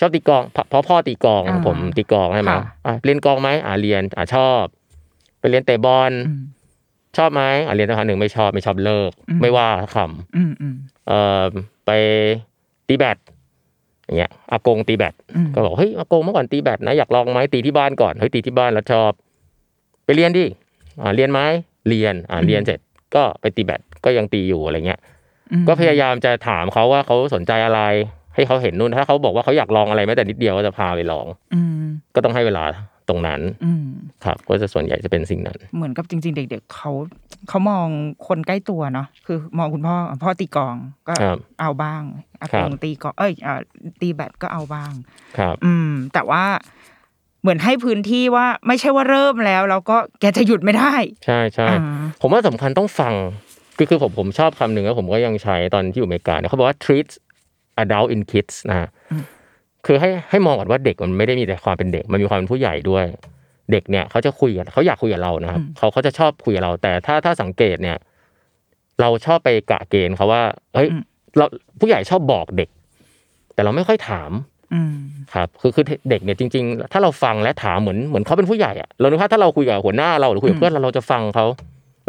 [0.00, 4.62] ชอบตีกลองเพราะเพราะพ่อตีกลองอ่าผมตีกลองใช่ไหมค่ะอะเรียนกลองไหมอ่าเรียนอ่าชอบ
[5.40, 6.40] ไปเรียนเตะบอลอืม
[7.16, 10.74] ชอบไหมอ่าเรียนสักพักหนึ่งไม่ชอบไม่ชอบเลิกอืมไม่ว่าสักคำอืมอืม
[11.06, 11.42] เอ่อ
[11.86, 11.90] ไป
[12.88, 13.18] ตีแบด
[14.04, 19.12] อย่างเงี้ยอากงตีแบดอืมก็บอกเฮ้ยอากงเมื่อก่อนตีแบดนะอยากลองไหมตีที่บ้านก่อนเฮ้ยตีที่บ้านแล้วชอบ
[20.04, 20.44] ไปเรียนดิ
[21.00, 21.40] อ่าเรียนไหม
[21.88, 22.80] เรียนอ่าเรียนเสร็จ
[23.14, 25.19] ก็ไปตีแบดก็ยังตีอยู่อะไรเงี้ยอืม
[25.68, 27.80] ก็พยายามจะถามเขาว่าเขาสนใจอะไร
[28.34, 31.84] ให้เขาเห็นนู่นถ้าเขาบอกว่าเขาอยากลองอะไรแม้แต่นิดเดียวก็จะพาไปลองอืม
[32.14, 32.64] ก็ต้องให้เวลา
[33.08, 33.86] ตรงนั้นอืม
[34.24, 36.90] ครับก็จะส่วนใหญ่จะเป็นสิ่งนั้น เหมือนกับจริง ๆ เด็ก ๆเขา
[37.48, 37.86] เขามอง
[38.28, 40.74] คนใกล้ตัวเนาะคือมองคุณพ่อพ่อตีกลอง
[41.08, 42.02] ก็ครับเอาบ้าง
[42.40, 43.60] อาครักบงตีกลองเอ้ยอ่า
[44.00, 44.92] ตีแบดก็เอาบ้าง
[45.38, 46.44] ครับ อืม แต่ว่า
[47.42, 51.78] เหมือนให้พื้นที่ว่าไม่ใช่ว่าเริ่มแล้ว แล้วก็แกจะหยุดไม่ได้ ใช่ใช่อ่า
[52.20, 53.14] ผมว่าสำคัญต้องฟัง
[53.80, 57.08] คือคือผมผมชอบคำหนึ่งแล้วผมก็ยังใช้ตอนที่อยู่อเมริกาเนี่ยเขาบอกว่า treat
[57.82, 58.88] adult in kids นะฮะ
[59.86, 63.04] คือให้ให้มองก่อนว่าเด็กมันไม่ได้มีแต่ความเป็นเด็ก มันมีความเป็นผู้ใหญ่ด้วย
[63.72, 67.96] เด็กเนี่ยเขาจะคุยกันเขาอยากคุยกับเรานะครับอืมเขาเขาจะชอบคุยกับเรา แต่ถ้าถ้าสังเกตเนี่ย
[69.00, 70.42] เราชอบไปกะเกณฑ์เขาว่า
[70.74, 70.88] เฮ้ย
[71.36, 71.44] เรา
[71.80, 72.68] ผู้ใหญ่ชอบบอกเด็ก
[73.54, 74.30] แต่เราไม่ค่อยถาม
[74.74, 74.94] อืม
[75.34, 81.46] ครับคือคือเด็กเนี่ยจริง ๆ ถ้าเราฟังและถามเหมือนเหมือนเขาเป็นผู้ใหญ่อะเรานึกว่าถ้าเราคุยกับหัวหน้าเราหรือคุยกับเพื่อนเราเราจะฟังเขา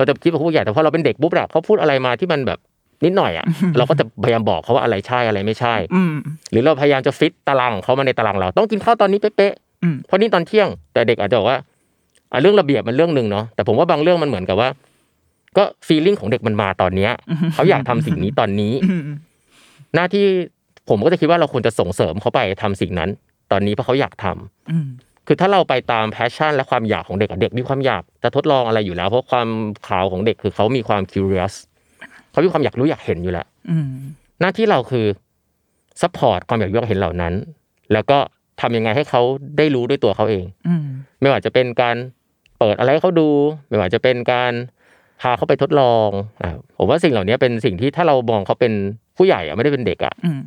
[0.01, 2.59] เราจะคิดว่าผู้ใหญ่แต่พอเราเป็นเด็กปุ๊บอะเขาพูดอะไรมาที่มันแบบ
[3.05, 3.45] นิดหน่อยอะ
[3.77, 6.13] เราก็จะพยายามบอกเขาว่าอะไรใช่อะไรไม่ใช่อืม
[6.51, 11.57] หรือเราพยายามจะฟิตตารางของเขามาในตารางเรา ต้องกินข้าวตอนนี้เป๊ะอืมๆเพราะนี่ตอนเที่ยง แต่เด็กอาจจะบอกว่า
[12.31, 14.69] อะเรื่องระเบียบมันเรื่องหนึ่งเนาะแต่ผมว่าบางเรื่องมันเหมือนกับว่า
[15.57, 17.11] ก็ feeling ของเด็กมันมาตอนเนี้ย
[17.53, 19.01] เขาอยากทำสิ่งนี้ตอนนี้อืม
[19.95, 20.25] หน้าที่
[20.89, 23.09] ผมก็จะคิดว่าเราควรจะส่งเสริมเขาไปทำสิ่งนั้น
[23.51, 24.87] ตอนนี้เพราะเขาอยากทำอืม
[25.27, 29.47] คือถ้าเราไปตาม passion และความอยากของเด็กอะเด็กมีความอยากจะทดลองอะไรอยู่แล้ว เพราะความ
[29.87, 31.53] ขาวของเด็กคือเขามีความ curious
[32.31, 33.87] เขามีความอยากรู้อยากเห็นอยู่แล้วอืม
[34.41, 35.05] หน้าที่เราคือ
[36.01, 37.33] support ความอยากรู้อยากเห็นเหล่านั้น
[37.93, 38.17] แล้วก็
[38.61, 39.21] ทำยังไงให้เขา
[39.57, 40.85] ได้รู้ด้วยตัวเขาเองอืม
[41.21, 41.95] ไม่ว่าจะเป็นการ
[42.59, 43.29] เปิดอะไรให้เขาดู
[43.69, 44.53] ไม่ว่าจะเป็นการ
[45.21, 46.09] พาเขาไปทดลอง
[46.41, 48.73] อ่าผมว่าสิ่งเหล่านี้เป็นสิ่งที่ถ้าเรามองเขาเป็น
[49.17, 50.39] ผู้ใหญ่อะไม่ได้เป็นเด็กอะอืม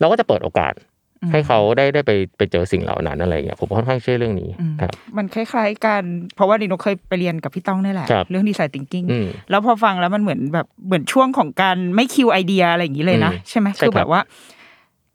[0.00, 0.97] เราก็จะเปิดโอกาสอืม
[1.32, 6.02] ให้เขาได้ได้ไปไปเจอสิ่งเหล่านั้นอะไรอย่างเงี้ยผมค่อนข้างเชื่อเรื่องนี้อืมครับมันคล้ายๆกัน
[6.34, 14.22] เพราะว่าดิโนเคยไปเรียนกับพี่ต้องนี่แหละครับเรื่องดีไซน์ thinking อืมแล้วพอฟังแล้วมันเหมือนแบบเหมือนช่วงของการไม่คิวไอเดียอะไรอย่างนี้เลยนะอืมใช่ไหมใช่คือครัแบบบว่า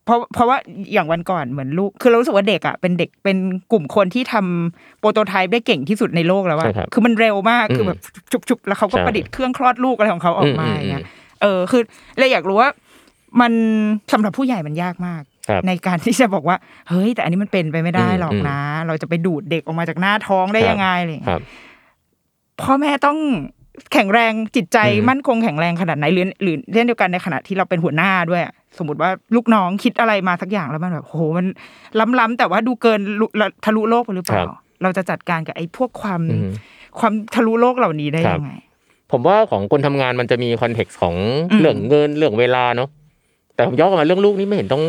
[0.05, 0.57] เพราะเพราะว่า
[0.93, 3.37] อย่างวันก่อนเหมือนลูกคือเรารู้สึกว่าเด็กอะเป็นเด็กเป็น
[3.71, 7.99] กลุ่มคนที่ทำโปรโตไทป์ได้เก่งที่สุดในโลกแล้วว่าใช่ครับคือมันเร็วมากอืมคือแบบ
[8.49, 11.09] จุบๆแล้วเขาก็ใช่ประดิษฐ์เครื่องคลอดลูกอะไรของเขาออกมาอืมอย่างเงี้ยอืม
[11.41, 11.81] เออคือ
[12.17, 12.69] เลยอยากรู้ว่า
[13.41, 13.51] มัน
[14.13, 15.32] สำหรับผู้ใหญ่มันยากมากครับ
[15.67, 16.57] ในการที่จะบอกว่า
[16.89, 21.41] เฮ้ย แต่อันนี้มันเป็นไปไม่ได้อืมหรอกอืมนะ เราจะไปดูดเด็กออกมาจากหน้าท้องได้ครับยังไงอะไรอย่างคเงี้ยรับ
[22.61, 23.17] พ่อแม่ต้อง
[23.93, 31.45] แข็งแรงจิตใจอืมมั่นคงแข็งแรงขนาดไหนหรือหรือเช่นเดียวกันในขณะที่เราเป็นหัวหน้าด้วยอะสมมติว่าลูกน้องคิดอะไรมาสักอย่างแล้วมันแบบโหมัน
[32.19, 33.25] ล้ำๆแต่ว่าดูเกินลุ
[33.65, 36.51] ทะลุโลกไปหรือเปล่าครับเราจะจัดการกับไอ้พวกความอืม
[36.99, 38.53] ความทะลุโลกเหล่านี้ได้ครับยังไง
[39.11, 41.15] ผมว่าของคนทำงานมันจะมีคอนเท็กซ์ของ
[41.51, 42.89] อืมเรื่องเงินเรื่องเวลาเนาะ
[43.55, 44.83] แต่ผมย้อนกลับมาเรื่องลูกนี่ไม่เห็นต้อง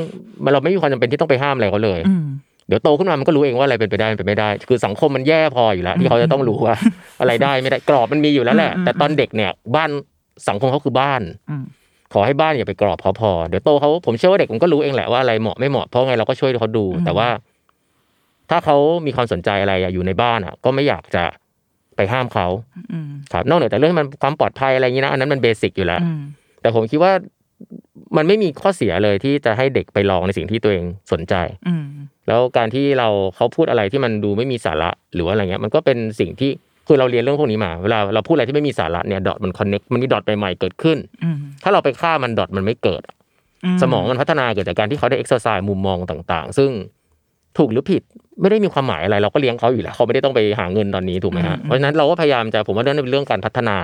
[0.53, 2.25] เราไม่มีความจำเป็นที่ต้องไปห้ามอะไรเขาเลยอืม
[2.69, 6.75] เดี๋ยวโตขึ้นมามันก็รู้เองว่าอะไรเป็นไปได้เป็นไปไม่ได้ คือสังคมมันแย่พออยู่แล้วที่เขาจะต้องรู้ว่า
[7.21, 9.91] อะไรได้ไม่ได้กรอบมันมีอยู่แล้วแหละอืมแต่ตอนเด็กเนี่ยบ้าน
[10.49, 11.65] สังคมเขาคือบ้านอืม
[12.13, 17.29] ขอให้บ้านอย่าไปกรอบเขาพอเดี๋ยวโตเขาผมเชื่อว่าเด็กมันก็รู้เองแหละว่าอะไรเหมาะไม่เหมาะเพราะไงเราก็ช่วยเขาดูอืมแต่ว่า
[18.51, 21.25] ถ้าเขามีความสนใจอะไรอะอยู่ในบ้านอะ ก็ไม่อยากจะ
[21.97, 22.47] ไปห้ามเขา
[22.93, 26.21] อืมครับนอกเหนือจากเรื่องมันความปลอดภัยอะไรอย่างนี้นะอันนั้นมัน basic อยู่แล้วอืม
[26.61, 27.13] แต่ผมคิดว่า
[28.17, 31.35] มันไม่มีข้อเสียเลยที่จะให้เด็กไปลองในสิ่งที่ตัวเองสนใจ
[31.69, 31.85] อืม
[32.29, 36.51] แล้วการที่เราเขาพูดอะไรที่มันดูไม่มีสาระหรือว่าอะไรเงี้ย มันก็เป็นสิ่งที่
[36.87, 43.03] คือเราเรียนเรื่องพวกนี้มาเวลาเราพูดอะไรที่ไม่มีสาระเนี่ย dot มัน connect มันมี dot ใหม่ๆเกิดขึ้นอืมถ้าเราไปฆ่ามัน dot มันไม่เกิด
[43.83, 46.71] สมองมันพัฒนาเกิดจากการที่เขาได้เอ็กซ์ไซส์มุมมองต่างๆ ซึ่ง
[47.59, 48.03] ถูกหรือผิด
[48.41, 53.79] ไม่ได้มีความหมายอะไรเราก็เลี้ยงเขาอยู่แล้วเขาไม่ได้ต้องไปหาเงินตอนนี้ถูกไหมฮะเพราะฉะนั้นเราก็พยายามจะผมว่าเรื่องนี้เป็นเรื่องการพัฒนา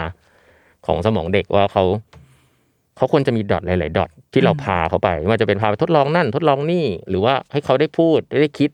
[0.87, 1.85] ของสมองเด็กว่าเขา
[3.01, 8.71] เขาควรจะมีดอทหลายๆดอทที่เราพาเขาไปไม่ว่าจะเป็นพาไปทดลองนั่นทดลองนี่ หรือว่าให้เขาได้พูดได้คิด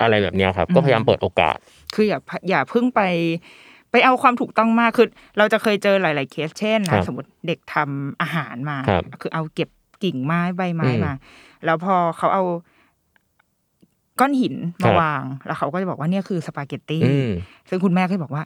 [0.00, 1.56] อะไรแบบเนี้ยครับ ก็พยายามเปิดโอกาส
[1.94, 2.18] คืออย่า
[2.50, 3.00] อย่าเพิ่งไป
[3.90, 9.68] ไปเอาความถูกต้องมากคือเราจะเคยเจอหลาย ๆ เคสเช่นครันะบสมมติเด็กทำอาหารมาครับคือเอาเก็บ
[10.04, 11.12] กิ่งไม้ใบไม้อืมมา
[11.64, 12.44] แล้วพอเขาเอา
[14.20, 17.30] ก้อนหินครัมาบวาง แล้วเขาก็จะบอกว่าเนี่ยคือสปาเกตตี้อืม
[17.68, 18.44] ซึ่งคุณแม่ก็จะบอกว่า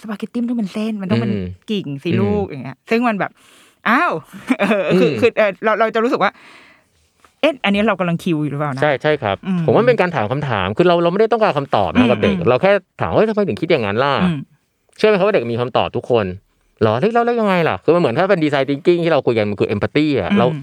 [0.00, 3.32] สปาเกตตี้มันต้องเป็นเส้นมันต้องเป็นอืมกิ่งสิอืมลูกอย่างเงี้ย ซึ่งมันแบบ
[3.88, 4.12] อ้าว
[4.60, 6.30] เออคืออืมคือเออเราเราจะรู้สึกว่า
[7.40, 12.70] เอ๊ะอันนี้เรากำลัง kill อยู่หรือเปล่านะใช่ใช่ครับอืมผมว่าเป็นการถามคำถาม คือเราเราไม่ได้ต้องการคำตอบอืนะกับเด็กอืมเราแค่
[13.00, 14.38] ถามว่าเฮ้ยทำไมถึงคิดอย่างนั้นล่ะอืม
[14.98, 16.26] เชื่อไหมครับว่าเด็กมีคำตอบทุกคน
[16.80, 20.62] เหรอเฮ้ยแล้วแล้วยังไงล่ะ คือมันเหมือนถ้าเป็น design thinking ที่เราคุยกันมันคือ empathy อะเราอืม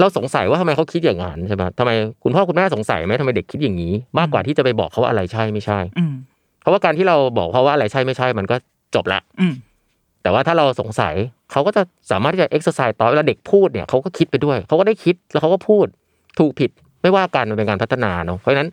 [0.00, 1.90] เราสงสัยว่าทำไมเขาคิดอย่างนั้นใช่ไหมทำไม
[2.24, 6.14] คุณพ่อคุณแม่สงสัยไหมทำไมเด็กคิดอย่างนี้ มากกว่าที่จะไปบอกเขาว่าอะไรใช่ไม่ใช่อืม
[6.60, 8.56] เพราะว่าการที่เราบอกเขาว่าอะไรใช่ไม่ใช่มันก็
[8.94, 9.54] จบละอืม
[10.22, 11.14] แต่ว่าถ้าเราสงสัย
[11.52, 15.86] เขาก็จะสามารถที่จะเอ็กซ์ไซส์ต่อเวลาเด็กพูดเนี่ยเขาก็คิดไปด้วยเขาก็ได้คิดแล้วเขาก็พูด
[16.38, 16.70] ถูกผิด
[17.02, 18.68] ไม่ว่ากันมันเป็นการพัฒนาเนาะเพราะฉะนั้น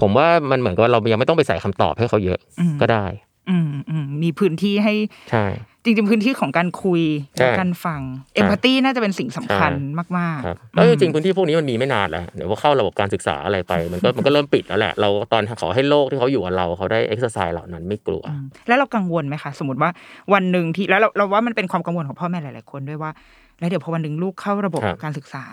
[0.00, 3.04] ผมว่ามันเหมือนกับว่าเรายังไม่ต้องไปใส่คำตอบให้เขาเยอะอืมก็ได้
[3.50, 4.94] อืมอืมมีพื้นที่ให้
[5.30, 5.46] ใช่
[5.84, 7.02] จริงๆพื้นที่ของการคุย
[7.36, 8.00] ใช่และการฟัง
[8.34, 19.90] เอมพัตตีน่าจะเป็นสิ่งสำคัญใช่มากครับๆแล้วจริงๆพื้นที่พวกนี้มันมีไม่นานแล้วเดี๋ยวพอเข้าระบบการศึกษาอะไรไป มันก็มันก็เริ่มปิดแล้วแหละ เราตอนขอให้โลกที่เขาอยู่กับเราเขาได้เอ็กซ์ไซส์เหล่านั้นไม่กลัวอืมแล้วเรากังวลไหมคะ สมมติว่า
[20.32, 23.10] วันหนึ่งที่แล้วเราเราว่ามันเป็นความกังวลของพ่อแม่หลาย ๆ คนด้วยว่า
[23.58, 25.44] แล้วเดี๋ยวพอวันหนึ่งลูกเข้าระบบครับการศึกษา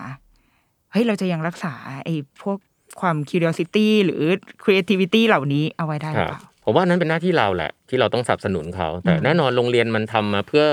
[0.92, 1.72] เฮ้ยเราจะยังรักษา
[2.04, 2.58] ไอ้พวก
[3.00, 4.22] ความ curiosity หรือ
[4.64, 10.64] creativity เหล่านี้เอาไว้ได้หครือรับเปล่า ผมว่านั้นเป็นหน้าที่เราแหละ ที่เราต้องสนับสนุนเขา แต่อืมแน่นอนโรงเรียนมันทำมาเพื่อ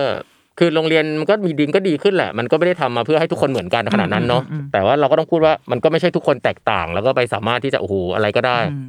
[0.60, 8.88] คือโรงเรียนมันก็มีดีก็ดีขึ้นแหละ มันก็ไม่ได้ทำมาเพื่อให้ทุกคนเหมือนกันขนาดนั้นเนาะอืมอืมแต่ว่าเราก็ต้องพูดว่ามันก็ไม่ใช่ทุกคนแตกต่าง แล้วก็ไปสามารถที่จะโอ้โหอะไรก็ได้อืม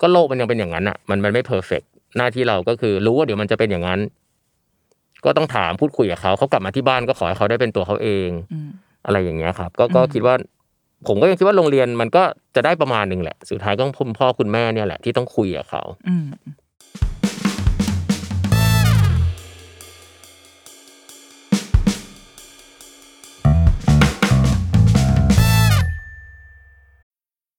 [0.00, 1.82] ก็โลกมันยังเป็นอย่างนั้นอะ มันมันไม่เพอร์เฟก
[2.16, 4.00] หน้าที่เราก็คือ รู้ว่าเดี๋ยวมันจะเป็นอย่างนั้น
[5.24, 8.70] ก็ต้องถามพูดคุยกับเขาเขากลับมาที่บ้านก็ขอให้เขาได้เป็นตัวเขาเองอืม
[9.06, 10.34] อะไรอย่างเงี้ยครับ ก็ก็คิดว่า
[11.06, 12.22] ผมก็ยังคิดว่าโรงเรียนมันก็
[12.56, 15.82] จะได้ประมาณหนึ่งแหละ สุดท้ายก็คุณพ่อคุณแม่เนี่ยแหละที่ต้องคุยกับเขา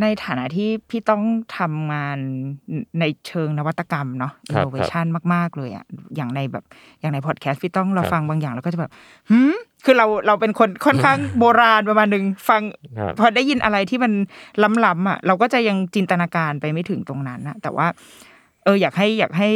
[0.00, 1.22] ในฐานะที่พี่ต้อง
[1.58, 2.18] ทำงาน
[3.00, 5.84] ในเชิงนวัตกรรมเนาะครับ innovation มาก ๆ เลยอะ
[6.16, 6.64] อย่างในแบบ
[7.00, 8.90] อย่างในพอดแคสต์พี่ต้องเราครับฟังบางอย่างเราก็จะแบบ
[9.30, 12.62] หืมคือเราเราเป็นคนค่อนข้างโบราณประมาณหนึ่งฟัง
[12.98, 14.12] ครับพอได้ยินอะไรที่มัน
[14.84, 17.86] ล้ำๆอะ เราก็จะยังจินตนาการไปไม่ถึงตรงนั้นอะแต่ว่า
[18.64, 19.48] เอออยากให้อยากให้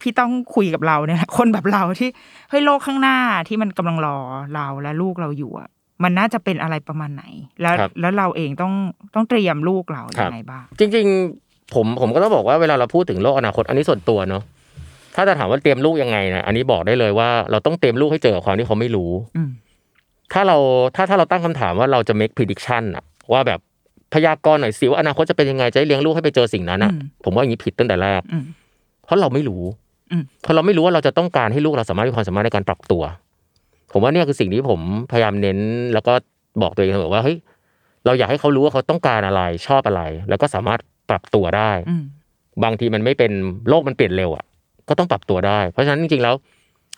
[0.00, 2.08] พี่ต้องคุยกับเราเนี่ยแหละคนแบบเราที่
[2.50, 4.18] เฮ้ยโลกข้างหน้าที่มันกำลังรอ
[4.54, 5.68] เราและลูกเราอยู่อะ
[6.02, 7.24] มันน่าจะเป็นอะไรประมาณไหน
[7.60, 8.72] แล้วครับแล้วเราเองต้อง
[9.14, 11.06] ต้องเตรียมลูกเรายังไงบ้างจริง
[11.40, 14.42] ๆ ผมผมก็ต้องบอกว่าเวลาเราพูดถึงโลกอนาคตอันนี้ส่วนตัวเนาะ
[15.16, 19.50] ถ้าจะถามว่าเตรียมลูกยังไงนะอันนี้บอกได้เลยว่าเราต้องเตรียมลูกให้เจอกับความที่เขาไม่รู้อืม
[20.32, 20.56] ถ้าเรา
[20.96, 23.60] ถ้าถ้าเราตั้งคำถามว่าเราจะ make prediction อะว่าแบบ
[24.14, 28.44] พยากรณ์หน่อยสิว่าอนาคตจะเป็นยังไงจะให้เลี้ยงลูกให้ไปเจอสิ่งนั้นอะอืมผมว่าอย่างนี้ผิดตั้งแต่แรกอืม
[29.04, 29.62] เพราะเราไม่รู้
[30.12, 33.02] อืมเพราะเราไม่รู้ว่าเราจะต้องการให้ลูกเราสามารถมีความสามารถในการปรับตัว
[33.92, 34.80] ผมว่าเนี่ยคือสิ่งที่ผม
[35.12, 35.58] พยายามเน้น
[35.94, 36.12] แล้วก็
[36.62, 37.36] บอกตัวเองเสมอว่าเฮ้ย
[38.06, 42.04] เราอยากให้เขารู้ว่าเขาต้องการอะไรชอบอะไร แล้วก็สามารถปรับตัวได้อืม
[42.64, 43.32] บางทีมันไม่เป็น
[43.68, 44.44] โลกมันเปลี่ยนเร็วอะ
[44.88, 46.34] ก็ต้องปรับตัวได้ เพราะฉะนั้นจริงๆแล้ว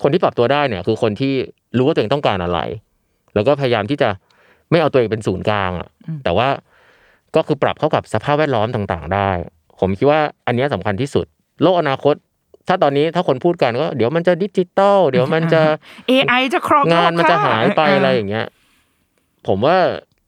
[0.02, 1.32] คนที่ปรับตัวได้เนี่ย คือคนที่
[1.76, 2.60] รู้ว่าตัวเองต้องการอะไร
[3.34, 4.08] แล้วก็พยายามที่จะ
[4.70, 6.48] ไม่เอาตัวเองเป็นศูนย์กลางอะอืมแต่ว่า
[7.36, 9.30] ก็คือปรับเข้ากับสภาพแวดล้อมต่าง ๆ ได้
[9.80, 11.26] ผมคิดว่าอันเนี้ยสำคัญที่สุด
[11.62, 12.14] โลกอนาคต
[12.68, 15.62] ถ้าตอนนี้ถ้าคนพูดกันก็เดี๋ยวมันจะดิจิตอลเดี๋ยวมันจะ
[16.10, 18.46] AI จะครองงานมันจะหายไปโลกค่อะไรอย่างเงี้ย
[19.46, 19.76] ผมว่า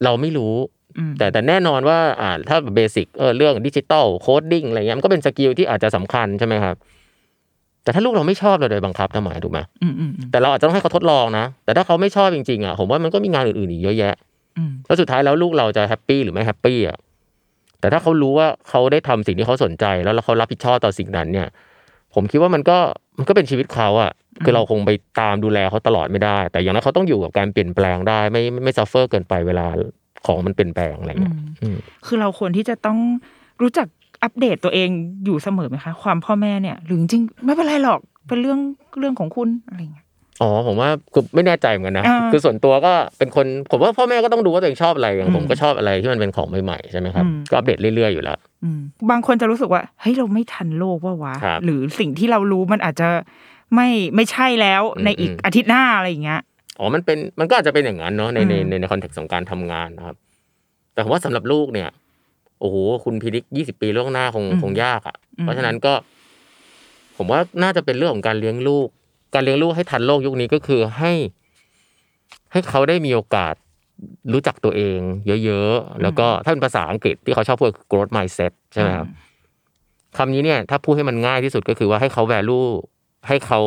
[0.05, 0.55] เราไม่รู้
[0.99, 6.77] อืมแต่แต่แน่นอนว่าอ่าถ้า basic เออเรื่อง digital coding อะไรเงี้ยมันก็เป็น skill ที่อาจจะสำคัญใช่ไหมครับ
[7.83, 14.15] แต่ถ้าลูกเราไม่ชอบเราไปบังคับทำไมถูกไหมอืมอืมอืมแต่เราอาจจะต้องให้เขาทดลองนะ แต่ถ้าเขาไม่ชอบจริงๆอะผมว่ามันก็มีงานอื่นๆอีกเยอะแยะ
[14.59, 16.97] อืมแล้วสุดท้ายแล้วลูกเราจะ happy หรือไม่ happy อะ
[17.81, 21.49] แต่ถ้าเขารู้ว่าเขาได้ทำสิ่งที่เขาสนใจแล้วแล้วเขารับผิดชอบต่อสิ่งนั้นเนี่ย
[22.17, 22.79] ผมคิดว่ามันก็
[23.19, 24.13] มันก็เป็นชีวิตเขาอะ
[24.45, 29.67] คือเราคงไปตามดูแลเขาตลอดไม่ได้ แต่อย่างนั้นเขาต้องอยู่กับการเปลี่ยนแปลงได้ ไม่ไม่ไม่ suffer เกินไปเวลา
[30.27, 32.99] ของมันเปลี่ยนแปลงอะไรเงี้ยอืมคือเราควรที่จะต้อง
[33.63, 33.87] รู้จัก
[34.23, 34.89] อัปเดตตัวเอง
[35.25, 38.61] อยู่เสมอไหมคะ ความพ่อแม่เนี่ย หรือจริงๆไม่เป็นไรหรอกเป็นเรื่อง
[38.99, 40.06] เรื่องของคุณอะไรอย่างเงี้ย
[40.43, 53.09] อ๋อผมว่าคือไม่แน่ใจเหมือนกันนะอ่าคือส่วนตัวก็เป็นคนผมว่าพ่อแม่ก็ต้องดูว่าตัวเองชอบอะไรอย่างอืมผมก็ชอบอะไรที่มันเป็นของใหม่ๆใช่ไหมครับอืมก็อัปเดตเรื่อยๆอยู่แล้วอืมบางคนจะรู้สึกว่าเฮ้ยเราไม่ทันโลกว่าวะครับหรือสิ่งที่เรารู้มันอาจจะ
[53.75, 56.41] ไม่ไม่ใช่แล้วอืมในอีกอืมอาทิตย์หน้าอะไรอย่างเงี้ย
[56.79, 60.17] อ๋อมันเป็นมันก็อาจจะเป็นอย่างนั้นเนาะในในอืมในในคอนเทกต์ของการทำงานนะครับ
[60.93, 61.89] แต่ผมว่าสำหรับลูกเนี่ย
[62.61, 65.93] โอ้โหคุณพิดิกยี่สิบปีล่วงหน้าคงคงยากอะ เพราะฉะนั้นก็
[67.17, 68.89] ผมว่าน่าจะเป็นเรื่องของการเลี้ยงลูก
[69.37, 71.13] การเลี้ยงลูกให้ทันโลกยุคนี้ก็คือให้
[72.53, 73.55] ให้เขาได้มีโอกาส
[74.33, 74.99] รู้จักตัวเอง
[75.45, 79.07] เยอะๆ แล้วก็ถ้าเป็นภาษาอังกฤษที่เขาชอบพูด growth mindset ใช่ไหมครับ
[80.17, 82.69] คำนี้เนี่ย ถ้าพูดให้มันง่ายที่สุดก็คือว่าให้เขา value
[83.29, 83.61] ให้เขา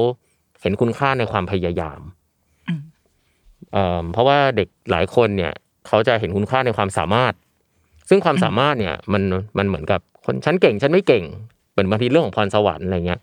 [0.61, 1.99] เห็นคุณค่าในความพยายาม
[2.69, 2.81] อืม
[3.73, 5.53] เอ่อเพราะว่าเด็กหลายคนเนี่ย
[5.87, 7.33] เขาจะเห็นคุณค่าในความสามารถ
[8.09, 9.23] ซึ่งความสามารถเนี่ย มัน
[9.57, 11.23] มันเหมือนกับคนฉันเก่งฉันไม่เก่ง
[11.71, 13.21] เหมือนบางทีเรื่องของพรสวรรค์อะไรเงี้ย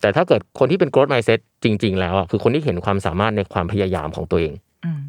[0.00, 4.52] แต่ถ้าเกิดคนที่เป็น growth mindset จริง ๆ แล้วอะคือคนที่เห็นความสามารถในความพยายามของตัวเอง
[4.84, 5.00] อืม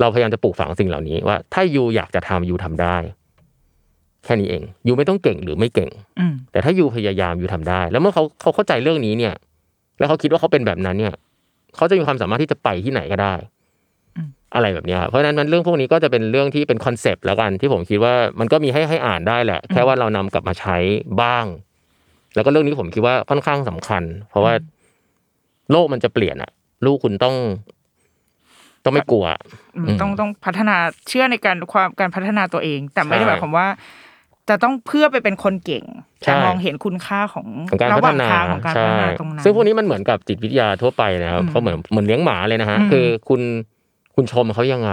[0.00, 2.96] เราพยายามจะปลูกฝังสิ่งเหล่านี้ว่า ถ้ายูอยากจะทำยูทำได้
[4.24, 9.34] แค่นี้เองยูไม่ต้องเก่งหรือไม่เก่งอืมแต่ถ้ายูพยายามยูทำได้ แล้วเมื่อเขาเขาเข้าใจเรื่องนี้เนี่ย
[9.98, 11.14] แล้วเขาคิดว่าเขาเป็นแบบนั้นเนี่ย
[11.76, 13.34] เขาจะมีความสามารถที่จะไปที่ไหนก็ได้
[14.16, 20.76] อืมอะไรแบบเนี้ยครับเพราะฉะนั้นมันเรื่องพวกนี้ก็จะเป็นเรื่องที่เป็นคอนเซปต์แล้วกันที่ผมคิดว่ามันก็มีให้ให้อ่านได้แหละ แค่ว่าเรานำกลับมาใช้
[21.22, 21.44] บ้าง
[22.34, 24.52] แล้วก็เรื่องนี้ผมคิดว่าค่อนข้างสำคัญ เพราะว่า
[25.70, 26.50] โลกมันจะเปลี่ยนอะ
[26.86, 27.34] ลูกคุณต้อง
[28.84, 29.26] ต้องไม่กลัว
[29.76, 30.76] อืมอืมต้องต้องพัฒนา
[31.08, 33.66] เชื่อในการความการพัฒนาตัวเอง แต่ไม่ได้ใช่หมายความว่า
[34.48, 35.84] จะต้องเพื่อไปเป็นคนเก่ง
[36.24, 43.40] ใช่จะมองเห็นคุณค่าของของการระพัหว่าฒงนาทางของการพัใช่ฒนาตรงนั้นซึ่งพวกนี้มันเหมือนกับจิตวิทยาทั่วไปนะครับอืมเขาเหมือนเหมือนเลี้ยงหมาเลยนะฮะอืมคือคุณ
[44.14, 44.92] คุณชมเขายังไง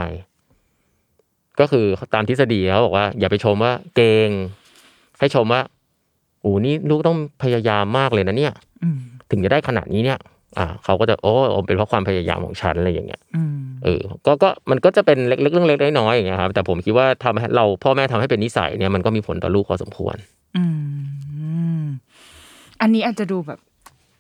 [1.60, 4.30] ก็คือตามทฤษฎีเขาบอกว่า อย่าไปชมว่าเก่ง
[5.20, 5.62] ให้ชมว่า
[6.42, 8.98] โอ้นี่ลูกต้องพยายามมากเลยนะเนี่ยอืม
[9.32, 10.20] ถึงจะได้ขนาดนี้เนี่ย
[10.58, 11.34] อ่า เขาก็จะโอ้
[11.68, 20.18] เป็นเพราะความพยายามของฉันอะไรอย่างเงี้ยอืมเออก็ก็มันก็จะเป็นเล็กๆเรื่องเล็กๆน้อยๆอย่างเงี้ยครับแต่ผมคิดว่าทำให้เราพ่อแม่ทำให้เป็นนิสัยเนี่ยมันก็มีผลต่อลูกพอสมควร
[20.58, 20.64] อื
[21.82, 21.84] ม
[22.82, 23.60] อันนี้อาจจะดูแบบ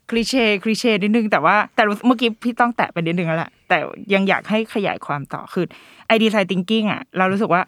[0.10, 3.78] คลีเช่คลีเช่นิดนึงแต่ว่าแต่รู้เมื่อกี้พี่ต้องแตะไปนิดนึงแล้วแหละแต่
[4.14, 5.66] ยังอยากให้ขยายความต่อคือ
[6.08, 7.62] ไอ design thinking อะเรารู้สึกว่า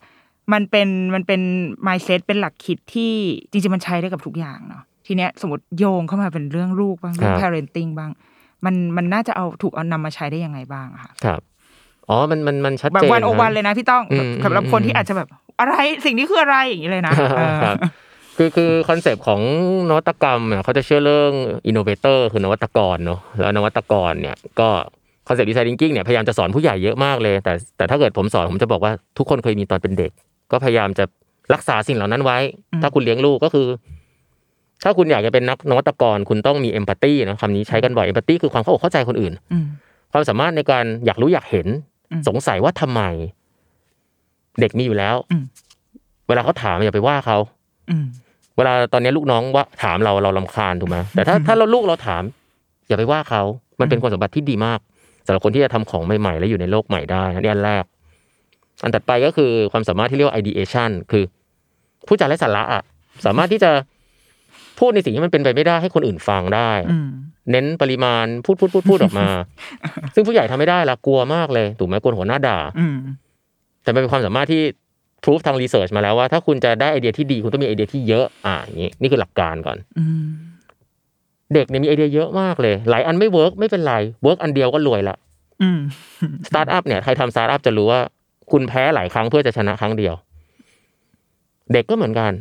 [0.53, 1.41] มันเป็นมันเป็น
[1.87, 3.13] mindset เป็นหลักคิดที่
[3.51, 8.11] จริงๆมันใช้ได้กับทุกอย่างเนาะทีเนี้ยสมมติโยงเข้ามาเป็นเรื่องลูกบ้างเรื่องครับ parenting บ้าง
[8.65, 11.41] มันมันน่าจะเอาถูกเอานำมาใช้ได้ยังไงบ้างอะค่ะครับ
[12.09, 15.27] อ๋อมันมันมันชัดแบบ one o one เลยนะพี่ต้องอืมสำหรับคนอืมที่อาจจะแบบ
[15.59, 17.77] อะไรสิ่งนี้คืออะไรอย่างนี้เลยนะเออครับ
[18.37, 19.41] คือคือคอนเซปต์ของ
[19.89, 21.31] นวัตกรรมเนี่ยเขาจะเชื่อเรื่อง
[21.67, 24.69] innovator คือนวัตกรเนาะแล้วนวัตกรเนี่ยก็
[25.27, 30.11] concept design thinking เนี่ยพยายามจะสอนผู้ใหญ่เยอะมากเลย แต่แต่ถ้าเกิดผมสอนผมจะบอกว่าทุกคนเคยมีตอนเป็นเด็ก
[30.51, 31.05] ก็พยายามจะ
[31.53, 32.37] รักษาสิ่งเหล่านั้นไว้
[32.71, 33.67] อืมถ้าคุณเลี้ยงลูกก็คือ
[34.83, 39.65] ถ้าคุณอยากจะเป็นนักนวัตกร คุณต้องมี empathy นะคำนี้ใช้กันบ่อย empathy คือความเข้าอกเข้าใจคนอื่นอืม
[40.11, 41.67] ความสามารถในการอยากรู้อยากเห็น
[42.11, 43.01] อืมสงสัยว่าทำไม
[44.59, 45.43] เด็กมีอยู่แล้วอืม
[46.27, 47.37] เวลาเขาถามอย่าไปว่าเขา
[47.89, 48.05] อืม
[48.57, 52.23] เวลาตอนนี้ลูกน้องว่าถามเราเรารำคาญถูกไหมแต่ถ้าถ้าเราลูกเราถาม
[52.87, 53.43] อย่าไปว่าเขา
[53.79, 54.79] มันเป็นคุณสมบัติที่ดีมาก
[55.25, 57.83] สำหรับคนที่จะทำของใหม่ๆ และอยู่ในโลกใหม่ได้อันนี้อันแรก
[58.83, 61.23] อันถัดไปก็คือความสามารถที่เรียกว่า ideation คือ
[62.07, 62.81] ผู้จาไร้สาระอะ
[63.25, 63.71] สามารถที่จะ
[64.79, 67.09] พูดในสิ่งที่มันเป็นไปไม่ได้ให้คนอื่นฟังได้อืม
[67.51, 69.27] เน้นปริมาณพูดพูดพูดพูดออกมา
[70.13, 72.97] ซึ่งผู้ใหญ่ทำไม่ได้ละกลัวมากเลยถูกไหมกลัวหัวหน้าด่าอืม
[73.83, 74.61] แต่มันเป็นความสามารถที่
[75.23, 80.27] พ o ูฟทางรีเสิร์ชมาแล้วว่า ถ้าคุณจะได้ไอเดียที่ดีคุณต้องมีไอเดียที่เยอะ อ่าอย่างนี้นี่คือหลักการก่อนอืม
[81.53, 85.15] เด็กเนี่ยมีไอเดียเยอะมากเลย หลายอันไม่ work ไม่เป็นไร work อันเดียวก็รวยละ
[85.61, 85.79] อืม
[86.47, 88.01] สตาร์ทอัพเนี่ยใครทำสตาร์ทอัพจะรู้ว่า
[88.51, 90.13] คุณแพ้หลายครั้งเพื่อจะชนะครั้งเดียว
[91.73, 92.33] เด็กก็เหมือนกัน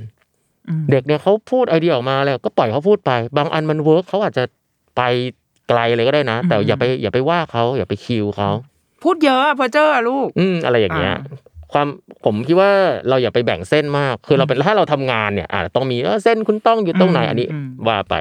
[0.68, 4.44] อืมเด็กเนี่ยเขาพูดไอเดียออกมาแล้ว ก็ปล่อยเขาพูดไป บางอันมัน work เขาอาจจะ
[4.96, 5.02] ไป
[5.68, 8.50] ไกลเลยก็ได้นะ แต่อย่าไปอย่าไปว่าเขาอย่าไป kill เขา
[9.04, 11.18] พูดเยอะอะเพ้อเจ้ออะลูก อืมอะไรอย่างเงี้ยอ่า
[11.72, 11.86] ความ
[12.24, 12.70] ผมคิดว่า
[13.08, 18.14] เราอย่าไปแบ่งเส้นมาก คือเราเป็นถ้าเราทำงานเนี่ยอ่าต้องมีเออเส้นคุณต้องอยู่ตรงไหนอันนี้อืมว่าไป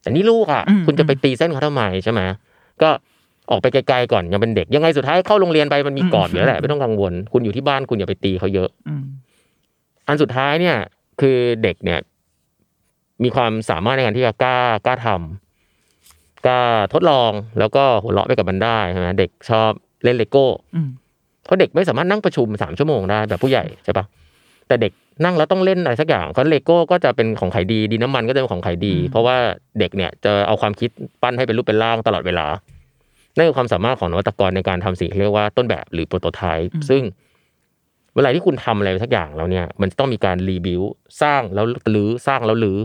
[0.00, 2.20] แต่นี่ลูกอะอืมคุณจะไปตีเส้นเขาทำไมใช่ไหม
[2.82, 2.90] ก็
[3.50, 9.02] ออกไปไกลๆก่อนยังเป็นเด็ก ยังไงสุดท้ายเข้าโรงเรียนไปมันมีกรอบอยู่แล้วแหละไม่ต้องกังวล คุณอยู่ที่บ้านคุณอย่าไปตีเขาเยอะอืม
[10.06, 10.76] อันสุดท้ายเนี่ย
[11.20, 11.98] คือเด็กเนี่ย
[13.22, 19.70] มีความสามารถในการที่จะกล้ากล้าทำกล้าทดลองแล้วก็หัวเราะไปกับมันได้ใช่ไหมเด็กชอบ
[20.04, 20.88] เล่นเลโก้อืม
[21.44, 24.04] เพราะเด็กไม่สามารถนั่งประชุมสามชั่วโมงได้แบบผู้ใหญ่ใช่ปะ
[24.68, 24.92] แต่เด็ก
[25.24, 29.36] นั่งแล้วต้องเล่นอะไรสักอย่างเพราะเลโก้ก็จะเป็นของขายดีดินน้ำมันก็จะเป็นของขายดีอืมเพราะว่า
[29.78, 30.90] เด็กเนี่ยจะเอาความคิด
[31.22, 32.46] ปั้นให้เป็นรูปเป็นร่างตลอดเวลา
[33.38, 37.02] นั่นคือความสามารถของนวัตกรในการทำสิ่งที่เรียกว่าต้นแบบหรือโปรโตไทป์ซึ่ง
[38.16, 40.80] เวลาที่คุณทำอะไรสักอย่างแล้วเนี่ย มันจะต้องมีการรีบิว
[41.22, 42.78] สร้างแล้วรื้อสร้างแล้วรื้อ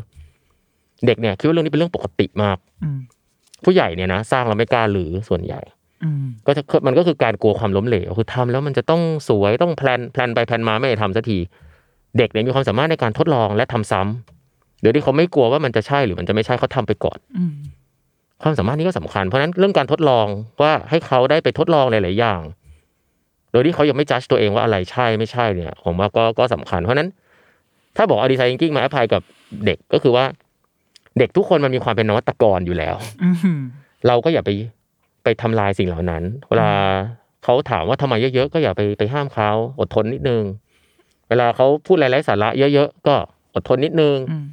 [1.06, 3.00] เด็กเนี่ยคิดว่าเรื่องนี้เป็นเรื่องปกติมากอืม
[3.64, 5.62] ผู้ใหญ่เนี่ยนะสร้างแล้วไม่กล้ารื้อส่วนใหญ่
[6.04, 11.38] อืมก็จะมันก็คือการกลัวความล้มเหลวคือทำแล้วมันจะต้องสวยต้อง plan plan ไป plan มาไม่ได้ทำสักที
[12.18, 17.54] เด็กเนี่ยมีความสามารถในการทดลองและทำซ้ำโดยที่เขาไม่กลัวว่ามันจะใช่หรือมันจะไม่ใช่เขาทำไปก่อนอืม
[18.44, 20.28] ความสามารถนี้ก็สำคัญ เพราะฉะนั้นเรื่องการทดลอง
[20.62, 22.42] ว่าให้เขาได้ไปทดลองหลาย ๆ อย่าง
[23.52, 27.10] โดยที่เขายังไม่จัดตัวเองว่าอะไรใช่ไม่ใช่เนี่ย ผมว่าก็ก็สำคัญ เพราะฉะนั้น
[27.96, 29.22] ถ้าบอกเอาดีไซน์ thinking มา apply กับ
[29.66, 30.26] เด็กก็คือว่า
[31.20, 33.60] เด็กทุกคนมันมีความเป็นนวัตกรอยู่แล้วอืม
[34.08, 34.50] เราก็อย่าไป
[35.24, 36.70] ไปทำลายสิ่งเหล่านั้น เวลา
[37.44, 40.44] เขาถามว่าทำไมเยอะ ๆ ก็อย่าไปไปห้ามเขาอดทนนิดนึง
[41.30, 43.16] เวลาเขาพูดอะไรไร้สาระเยอะ ๆ ก็
[43.56, 44.46] อดทนนิดนึงอืม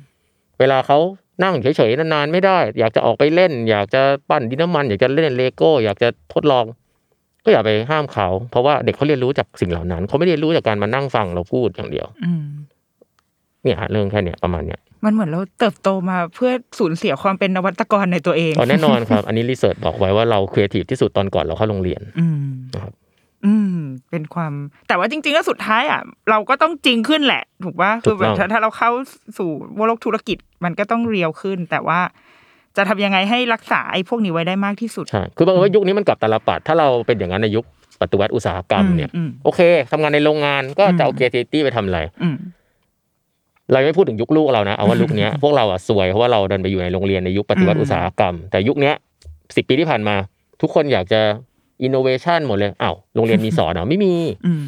[0.58, 0.98] เวลาเขา
[1.42, 6.64] นั่งเฉยๆนานๆไม่ได้ อยากจะออกไปเล่น อยากจะปั้นดินน้ำมัน อยากจะเล่นเลโก้ อยากจะทดลอง
[7.44, 12.44] ก็อย่าไปห้ามเขา เพราะว่าเด็กเขาเรียนรู้จากสิ่งเหล่านั้นเขาไม่ได้เรียนรู้จากการมานั่งฟังเราพูดอย่างเดียวอืม
[13.62, 22.38] เนี่ยฮะเรื่องแค่เนี้ยประมาณเนี้ยมันเหมือนเราเติบโตมาเพื่อสูญเสียความเป็นนวัตกรในตัวเองอ๋อแน่นอนครับ อันนี้ research บอกไว้ว่าเราครีเอทีฟที่สุดตอนก่อนเราเข้าโรงเรียนอืม
[22.74, 22.92] นะครับ
[23.46, 23.76] อืม
[24.10, 24.52] เป็นความ
[24.88, 28.90] แต่ว่าจริง ๆ แล้วสุดท้ายอะ เราก็ต้องจริงขึ้นแหละ ถูกป่ะคือแบบถ้าถ้าเราเข้า
[29.38, 29.50] สู่
[29.86, 32.00] โลกธุรกิจมันก็ต้อง real ขึ้น แต่ว่า
[32.76, 37.64] จะทำยังไงให้รักษาไอ้พวกนี้ไว้ได้มากที่สุดใช่คือบังเอิญว่ายุคนี้มันกลับตาลปัตรถ้าเราเป็นอย่างนั้นในยุค
[38.00, 39.60] ปฏิวัติอุตสาหกรรมเนี่ยอืมโอเค
[39.92, 42.36] ทำงานในโรงงานก็จะเอาอืม creativity ไปทำอะไรอืม
[43.72, 48.94] เราไม่พูดถึงยุคลูกเรานะเอาว่ายุคเนี้ยพวกเราอะซวยเพราะว่าเราเดินไปอยู่ในโรงเรียนในยุคปฏิวัติอืมอุตสาหกรรม แต่ยุคเนี้ย
[49.56, 50.16] สิบปีที่ผ่านมา
[50.60, 51.20] ทุกคนอยากจะ
[51.82, 54.14] อินโนเวชันหมดเลยอ้าวโรงเรียนมีสอนเหรอไม่มี
[54.46, 54.64] อืม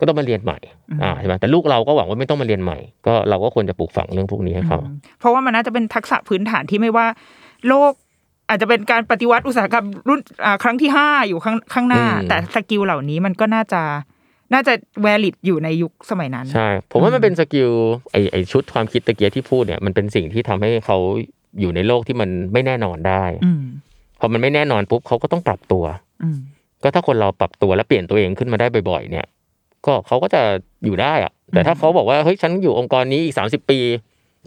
[0.00, 0.58] ก็ต้องมาเรียนใหม่
[1.02, 7.06] อ่าใช่ไหมแต่ลูกเราก็หวังว่าไม่ต้องมาเรียนใหม่ ก็เราก็ควรจะปลูกฝังเรื่องพวกนี้ให้เขาอืมเพราะว่ามันน่าจะเป็นทักษะพื้นฐานที่ไม่ว่า
[7.68, 7.92] โลก
[8.48, 13.82] อาจจะเป็นการปฏิวัติอุตสาหกรรมรุ่นอ่าครั้งที่ห้าอยู่ข้างข้างหน้าอืมแต่ skill เหล่านี้มันก็น่าจะ
[14.52, 17.70] น่าจะ valid อยู่ในยุคสมัยนั้น ใช่ ผมว่ามันเป็น skill
[18.12, 20.96] ไอ้ไอ้ชุดความคิดตะกี้ที่พูดเนี่ยมันเป็นสิ่งที่ทำให้เขา
[21.60, 23.62] อยู่ในโลกที่มันไม่แน่นอนได้อืม
[24.20, 26.11] พอมันไม่แน่นอนปุ๊บเขาก็ต้องปรับตัวอืม
[26.82, 29.26] ก็ถ้าคนเราปรับตัวและเปลี่ยนตัวเองขึ้นมาได้บ่อยๆ เนี่ย
[29.86, 30.42] ก็เขาก็จะ
[30.84, 33.78] อยู่ได้อะแต่ถ้าเขาบอกว่าเฮ้ยฉันอยู่องค์กรนี้อีกสามสิบปี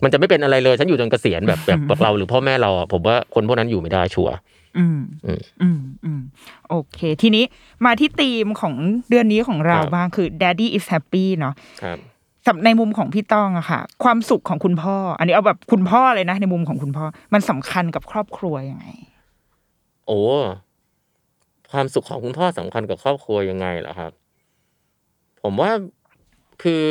[0.04, 4.36] มันจะไม่เป็นอะไรเลย ฉันอยู่จนเกษียณแบบแบบแบบเราหรือพ่อแม่เราอะผมว่าคนพวกนั้นอยู่ไม่ได้ชัวร์
[4.78, 6.22] อืมอืมอืมอืม
[6.70, 7.44] โอเค ทีนี้
[7.86, 8.74] มาที่ธีมของ
[9.10, 11.98] เดือนนี้ของเราครับบ้างคือ daddy is happy เนาะครับ
[12.48, 18.86] สำในมุมของพี่ต้องอะค่ะ ความสุขของคุณพ่อ อันนี้เอาแบบคุณพ่อเลยนะ ในมุมของคุณพ่อ มันสำคัญกับครอบครัวยังไง
[20.08, 20.22] โอ้
[21.76, 24.12] ความสุขของคุณพ่อสำคัญกับครอบครัวยังไงเหรอครับ
[25.44, 25.72] ผมว่า
[26.64, 26.86] คือ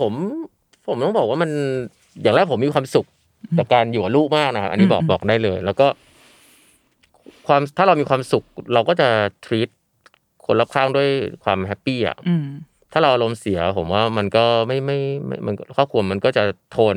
[0.00, 0.12] ผม
[0.86, 1.50] ผมต้องบอกว่ามัน
[2.22, 3.06] อย่างแรกผมมีความสุข
[3.58, 5.86] กับการอยู่กับลูกมากนะครับอันนี้บอกอืมบอกได้เลย แล้วก็
[7.46, 8.44] ความถ้าเรามีความสุข
[8.74, 9.08] เราก็จะ
[9.44, 9.68] treat
[10.44, 11.08] คนรอบข้างด้วย
[11.44, 12.46] ความ happy อะอืม
[12.92, 16.96] ถ้าเราอารมณ์เสีย ผมว่ามันก็ไม่ไม่ไม่มันครอบครัวมันก็จะโทน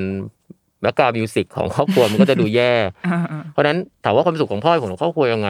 [0.81, 2.73] background music ของครอบครัวมันก็จะดูแย่
[3.07, 5.49] อ่าอ่าเพราะฉะนั้นถามว่าความสุขของพ่อของครอบครัวยังไง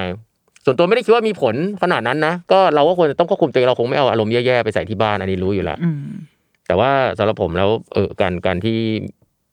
[0.68, 5.99] ส่วนตัวไม่ได้คิดว่ามีผลขนาดนั้นนะก็เราก็ควรจะต้องควบคุมตัวเองเราคงไม่เอาอารมณ์แย่ๆไปใส่ที่บ้านอันนี้รู้อยู่แล้วอืม
[6.68, 8.78] แต่ว่าสำหรับผมแล้วเออการการที่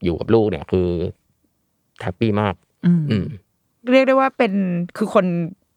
[0.05, 0.89] อยู่กับลูกเนี่ยคือ
[2.03, 2.55] แฮปปี้มาก
[2.87, 3.27] อืมอืม
[3.93, 4.53] เรียกได้ว่าเป็น
[4.97, 5.27] คือคน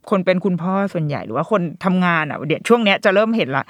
[0.10, 3.64] คนเป็นคุณพ่อส่วนใหญ่หรือว่าคนทำงานอะเดี๋ยวช่วงเนี้ยจะเริ่มเห็นละ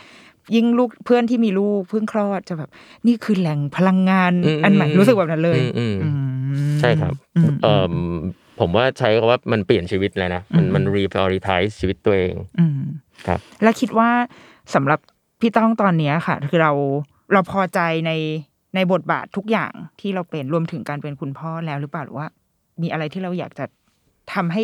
[0.56, 2.70] ยิ่งลูกเพื่อนที่มีลูกเพิ่งคลอดจะแบบ
[3.08, 7.86] นี่คือแหล่งพลังงานอืมอันใหม่รู้สึกแบบนั้นเลยอืมอืมอืมใช่ครับอืมเออ
[8.60, 12.82] ผมว่าใช้คำว่ามันเปลี่ยนชีวิตเลยนะ มันอืมมัน reprioritize ชีวิตตัวเองอืม
[13.28, 14.10] ครับ แล้วคิดว่า
[14.76, 15.00] สำหรับ
[15.40, 16.72] พี่ต้องตอนเนี้ยค่ะ คือเรา
[17.34, 18.12] เราพอใจใน
[18.76, 22.28] ในบทบาททุกอย่างที่เราเป็นรวมถึงการเป็นคุณพ่อแล้วหรือเปล่าหรือว่า
[22.82, 23.66] มีอะไรที่เราอยากจะ
[24.34, 24.64] ทำให้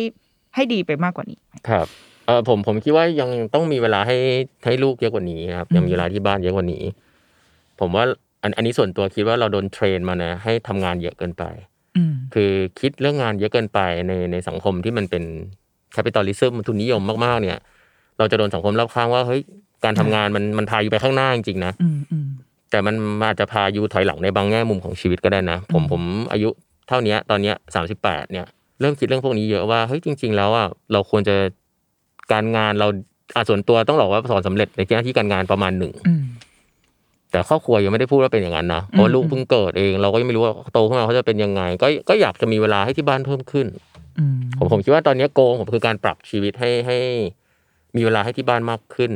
[0.54, 1.38] ให้ดีไปมากกว่านี้
[1.68, 1.86] ครับ
[2.26, 4.16] เออผมผมคิดว่ายังต้องมีเวลาให้
[4.64, 6.82] ให้ลูกเยอะกว่านี้ครับอืมยังมีเวลาที่บ้านเยอะกว่านี้
[7.80, 8.04] ผมว่า
[8.42, 11.73] อันอันนี้ส่วนตัวคิดว่าเราโดนเทรนมานะให้ทำงานเยอะเกินไปอืม
[12.34, 13.78] คือคิดเรื่องงานเยอะเกินไป
[14.08, 15.24] ในในสังคมที่มันเป็น
[15.92, 17.58] capitalism ทุนนิยมมากๆ เนี่ย
[18.18, 19.40] เราจะโดนสังคมรอบข้างว่าเฮ้ย
[19.84, 22.26] การทำงานมันมันพา you ไปข้างหน้าจริงๆนะอืมอืม
[22.70, 22.94] แต่มัน
[23.26, 26.48] อาจจะพา you ถอยหลังในบางแง่มุมของชีวิตก็ได้นะ ผมผมอายุ
[26.88, 28.46] เท่าเนี้ยตอนเนี้ยสามสิบแปดเนี่ย
[28.80, 31.36] เริ่มคิดเรื่องพวกนี้เยอะว่าเฮ้ยจริง ๆ แล้วอะเราควรจะ
[32.32, 32.88] การงานเรา
[33.36, 36.23] อะส่วนตัวต้องบอกว่าสอนสำเร็จในหน้าที่การงานประมาณหนึ่งอืม
[37.34, 43.66] แต่ครอบครัวยังไม่ได้พูดว่าเป็นอย่างนั้นนะเพราะว่าลูกเพิ่งเกิดเอง เราก็ยังไม่รู้ว่าโตขึ้นมาเขาจะเป็นยังไง ก็ก็อยากจะมีเวลาให้ที่บ้านเพิ่มขึ้น
[44.18, 46.98] อืมผมผมคิดว่าตอนนี้โกงผมคือการปรับชีวิตให้ให้
[47.96, 49.12] มีเวลาให้ที่บ้านมากขึ้น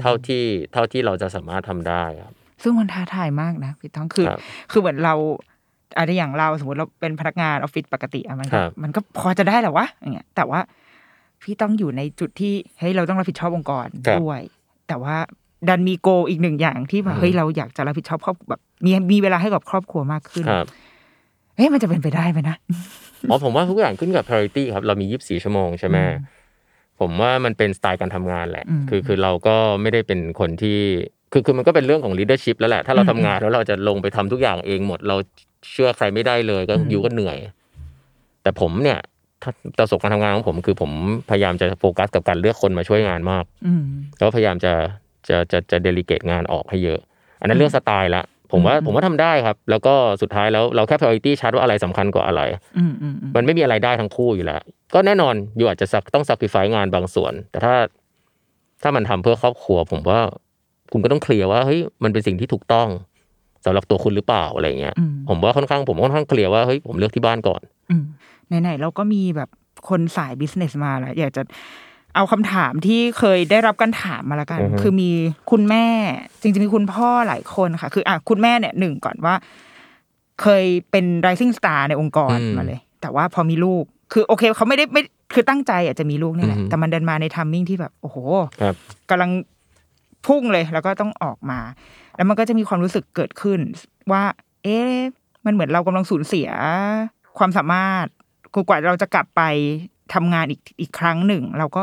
[0.00, 4.38] เท่าที่เท่าที่เราจะสามารถทำได้ครับ ซึ่งมันท้าทายมากนะพี่ต้องคือครับ
[4.70, 5.14] คือเหมือนเรา
[5.96, 10.60] อะไรอย่างเราสมมติเราเป็นพนักงานออฟฟิศปกติอะมันก็ครับมันก็พอจะได้แหละวะอย่างเงี้ยแต่ว่า
[11.42, 13.86] พี่ต้องอยู่ในจุดที่เฮ้ยเราต้องรับผิดชอบองค์กร
[14.22, 14.40] ด้วย
[14.88, 15.16] แต่ว่า
[15.68, 20.66] ดันมีโกอีกหนึ่งอย่างที่แบบเฮ้ยเราอยากจะรับผิดชอบครอบแบบมีมีเวลาให้กับครอบครัวมากขึ้นครับ
[21.56, 22.56] เฮ้ยมันจะเป็นไปได้ไหมนะ
[23.30, 26.32] อ๋อผมว่าทุกอย่างขึ้นกับ priority ครับ เรามี24ชั่วโมงใช่ไหมอืม
[27.00, 30.78] ผมว่ามันเป็นสไตล์การทำงานแหละอืมคือคือเราก็ไม่ได้เป็นคนที่
[31.32, 35.16] คือคือมันก็เป็นเรื่องของ leadership แล้วแหละ ถ้าเราอืมทำงานแล้วเราจะลงไปทำทุกอย่างเองหมด เรา
[35.70, 37.38] เชื่อใครไม่ได้เลยก็อืมอยู่ก็เหนื่อย
[38.42, 38.98] แต่ผมเนี่ย
[39.42, 40.90] ถ้าประสบการณ์ทำงานของผม คือผม
[41.30, 43.84] พยายามจะโฟกัสกับการเลือกคนมาช่วยงานมากอืม
[44.16, 44.72] แล้วพยายามจะ
[45.28, 47.00] จะจะจะเดลิเกตงานออกให้เยอะ
[47.40, 52.42] อันนั้นเรื่องสไตล์ละผมว่าอืมผมว่าทำได้ครับ แล้วก็สุดท้ายแล้วเราแค่ priority ชัดว่าอะไรสำคัญกว่าอะไร
[52.78, 54.60] อืมอืมอืมมันไม่มีอะไรได้ทั้งคู่อยู่แล้ว
[54.94, 57.74] ก็แน่นอนอยู่อาจจะ sac- ต้อง sacrifice งานบางส่วน แต่ถ้า
[58.82, 60.20] ถ้ามันทำเพื่อครอบครัว ผมว่า
[60.92, 62.88] คุณก็ต้องเคลียร์ว่าเฮ้ยมันเป็นสิ่งที่ถูกต้อง
[63.64, 67.60] สำหรับตัวคุณหรือเปล่าอะไรเงี้ยอืมผมว่าค่อนข้างผมค่อนข้างเคลียร์ว่าเฮ้ยผมเลือกที่บ้านก่อน
[67.90, 68.04] อืม
[68.62, 69.48] ไหนๆเราก็มีแบบ
[69.88, 71.42] คนสายบิสเนสมาแล้วอยากจะ
[72.14, 75.10] เอาคำถามที่เคยได้รับการถามมาแล้วกันอือฮึคือมี
[75.50, 75.86] คุณแม่
[76.40, 79.34] จริงๆมีคุณพ่อหลายคนค่ะ คืออะคุณแม่เนี่ยหนึ่งก่อนว่า
[80.42, 85.02] เคยเป็น rising star ในองค์กรมาเลย แต่ว่าพอมีลูก คือโอเคเขาไม่ได้ไม่
[85.34, 88.16] คือตั้งใจอาจจะมีลูกนี่แหละแต่มันเดินมาในทัมมิ่งที่แบบ โอ้โห
[88.60, 88.74] ครับ
[89.10, 89.30] กำลัง
[90.26, 91.60] พุ่งเลยแล้วก็ต้องออกมา
[92.16, 93.60] แล้วมันก็จะมีความรู้สึกเกิดขึ้น
[94.12, 94.22] ว่า
[94.62, 94.92] เอ๊ะ
[95.44, 96.48] มันเหมือนเรากำลังสูญเสีย
[97.38, 98.06] ความสามารถ
[98.54, 99.42] คือกว่าเราจะกลับไป
[100.14, 101.82] ทำงานอีกอีกครั้งหนึ่ง เราก็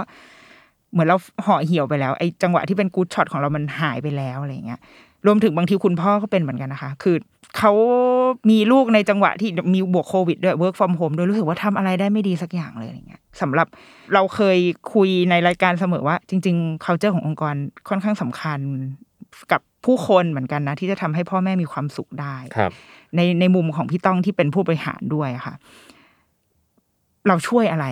[0.92, 4.80] เหมือนเราห่อเหี่ยวไปแล้วไอ้จังหวะที่เป็นกู๊ดช็อตของเรามันหายไปแล้วอะไรอย่างเงี้ย
[5.26, 7.16] รวมถึงบางทีคุณพ่อก็เป็นเหมือนกันนะคะ คือ
[7.58, 7.72] เขา
[8.50, 13.68] มีลูกในจังหวะที่มีบวกโควิดด้วย work from home ด้วยรู้สึกว่าทำอะไรได้ไม่ดีสักอย่างเลยอย่างเงี้ยสำหรับ
[14.14, 14.58] เราเคย
[14.94, 17.56] คุยในรายการเสมอว่า จริง ๆ culture ขององค์กร
[17.90, 18.60] ค่อนข้างสำคัญ
[19.52, 22.72] กับผู้คนเหมือนกันนะ ที่จะทำให้พ่อแม่มีความสุขได้ครับ
[23.16, 25.56] ในในมุมของพี่ต้องที่เป็นผู้บริหารด้วยอะค่ะ
[27.28, 27.88] เราช่วยอะไร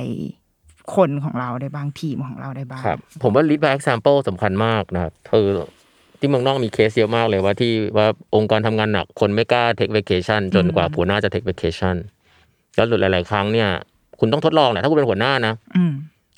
[0.96, 5.48] คนของเราได้บ้างทีมของเราได้บ้างครับ ผมว่า lead by example สำคัญมากนะครับคือ
[6.20, 11.96] ที่เมืองนอกมีเคสเยอะมากเลยว่าที่ว่าองค์กรทำงานหนักคนไม่กล้า take vacation จนกว่าหัวหน้าจะ take vacation
[12.76, 13.70] แล้วหลาย ๆ ครั้งเนี่ย
[14.20, 15.94] คุณต้องทดลองแหละถ้าคุณเป็นหัวหน้านะอืม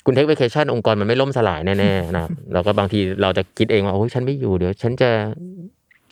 [0.06, 5.10] คุณ take vacation องค์กรมันไม่ล่มสลายแน่ๆนะครับแล้วก็บางทีเราจะคิดเองว่าโอ้ยฉันไม่อยู่เดี๋ยว ฉันจะ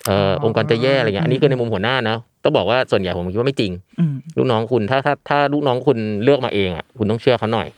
[0.07, 7.69] เอ่อองค์กรจะแย่อะไรเงี้ยอันนี้คือในมุมหัวหน้านะ ต้องบอกว่าส่วนใหญ่ผมคิดว่าไม่จริงอืมลูกน้องคุณถ้าถ้าถ้าลูกน้องคุณเลือกมาเองอะคุณต้องเชื่อเขาหน่อย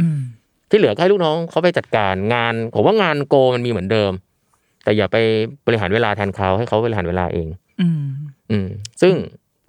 [0.00, 0.18] อืม
[0.70, 4.12] ที่เหลือก็ให้ลูกน้องเขาไปจัดการงาน ผมว่างานโกมันมีเหมือนเดิม
[4.84, 5.16] แต่อย่าไป
[5.66, 7.48] บริหารเวลาแทนเขาให้เขาบริหารเวลาเอง
[7.80, 8.02] อืม
[8.50, 8.66] อืม
[9.02, 9.14] ซึ่ง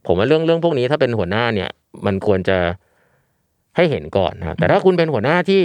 [0.06, 1.70] ผมว่าเรื่องเรื่องพวกนี้ถ้าเป็นหัวหน้าเนี่ย
[2.06, 2.58] มันควรจะ
[3.76, 5.62] ให้เห็นก่อนนะครับแต่ถ้าคุณเป็นหัวหน้าที่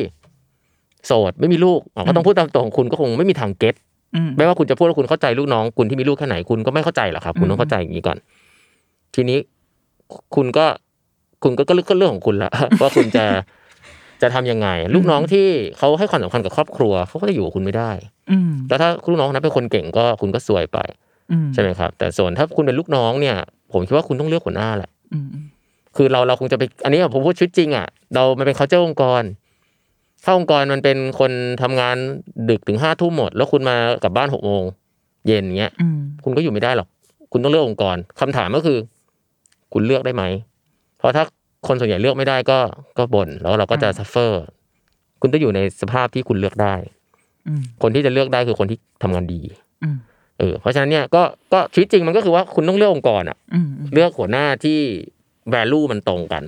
[1.07, 3.75] โสดไม่มีลูกอะก็ต้องพูดตามตรงคุณก็คงไม่มีทางเก็ต
[4.17, 8.19] อืมไม่ว่าคุณจะพูดว่าคุณเข้าใจลูกน้อง คุณที่มีลูกแค่ไหนคุณก็ไม่เข้าใจหรอกครับ คุณต้องเข้าใจอย่างนี้ก่อน
[9.15, 9.39] ทีนี้
[10.35, 10.67] คุณก็
[11.43, 12.51] คุณก็ก็เรื่องก็เรื่องของคุณละ
[12.83, 13.25] ว่าคุณจะ
[14.23, 15.47] จะทำยังไง ลูกน้องที่
[15.79, 17.91] เขาให้ความสำคัญกับครอบครัวเขาก็จะอยู่กับคุณไม่ได้
[18.31, 20.79] อืมแล้วถ้าลูกน้องคนนั้นเป็นคนเก่งก็คุณก็ซวยไป
[21.33, 23.37] อืมใช่ไหมครับ แต่ส่วนถ้าคุณเป็นลูกน้องเนี่ย
[23.73, 25.29] ผมคิดว่าคุณต้องเลือกหัวหน้าแหละอืม
[25.97, 29.23] คือเราเราคงจะไปอันนี้ผมพูดชีวิตจริงอะเรามันเป็น culture องค์กร
[30.25, 31.31] ถ้าองค์กรมันเป็นคน
[31.63, 31.97] ทำงาน
[32.51, 34.63] ดึกถึงห้าทุ่มหมด แล้วคุณมากลับบ้านหกโมง
[35.27, 36.89] เย็นเงี้ยอืมคุณก็อยู่ไม่ได้หรอก
[37.33, 38.79] คุณต้องเลือกองค์กรคำถามก็คือ
[39.73, 40.25] คุณเลือกได้ไหม
[40.99, 41.25] เพราะถ้า
[41.67, 42.59] คนส่วนใหญ่เลือกไม่ได้ก็
[42.99, 44.43] ก็บ่นแล้วเราก็จะซัฟเฟอร์
[45.21, 46.75] คุณต้องอยู่ในสภาพที่คุณเลือกได้
[47.49, 49.41] อืมคนที่จะเลือกได้คือคนที่ทำงานดี
[49.83, 49.97] อืม
[50.39, 54.79] เออเพราะฉะนั้นเนี่ยก็ก็ชีวิตจริงมันก็คือว่าคุณต้องเลือกองค์กรอะอืมเลือกหัวหน้าที่
[55.55, 56.43] value มันตรงกัน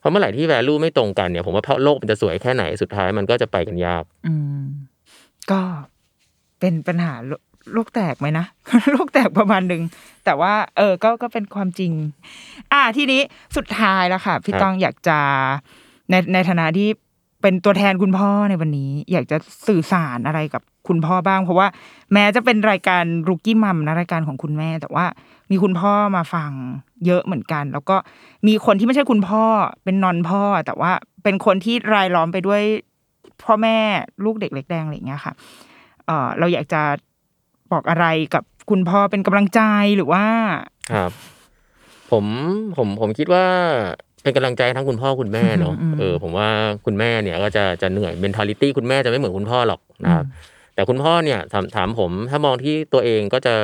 [0.00, 4.64] เพราะเมื่อไหร่ที่ value ไม่ตรงกันเนี่ยผมว่าโลกมันจะสวยแค่ไหนสุดท้ายมันก็จะไปกันยาก อืม
[5.50, 5.60] ก็
[6.60, 8.46] เป็นปัญหาโลโลกแตกไหมนะ
[8.92, 9.82] โลกแตกประมาณหนึ่ง
[10.24, 11.92] แต่ว่า เออก็ก็เป็นความจริง
[12.72, 13.20] อ่าทีนี้
[13.56, 15.18] สุดท้ายแล้วค่ะ พี่ครับต้องอยากจะ
[16.10, 16.88] ในในฐานะที่
[17.42, 21.66] เป็นตัวแทนคุณพ่อในวันนี้ อยากจะสื่อสารอะไรกับคุณพ่อบ้าง เพราะว่า
[22.12, 25.06] แม้จะเป็นรายการรุกี้มัมนะรายการของคุณแม่ แต่ว่า
[25.50, 26.50] มีคุณพ่อมาฟัง
[27.06, 27.96] เยอะเหมือนกัน แล้วก็
[28.46, 29.44] มีคนที่ไม่ใช่คุณพ่อ
[29.84, 30.92] เป็นนอนพ่อ แต่ว่า
[31.22, 32.62] เป็นคนที่รายล้อมไปด้วย
[33.44, 33.78] พ่อแม่
[34.24, 35.32] ลูกเด็กเล็กแดงอะไรอย่างเงี้ยค่ะ
[36.06, 36.82] เออเราอยากจะ
[37.72, 39.60] บอกอะไรกับคุณพ่อเป็นกำลังใจ
[39.96, 40.24] หรือว่า
[40.92, 41.10] ครับ
[42.10, 42.24] ผม
[42.76, 43.44] ผมผมคิดว่า
[44.22, 46.48] เป็นกำลังใจทั้งคุณพ่อคุณแม่เนาะอืมเออผมว่า
[46.86, 50.24] คุณแม่เนี่ยก็จะจะเหนื่อย mentality คุณแม่จะไม่เหมือนคุณพ่อหรอกนะครับ
[50.74, 53.54] แต่คุณพ่อเนี่ยถามถามผมถ้ามองที่ตัวเองก็จะ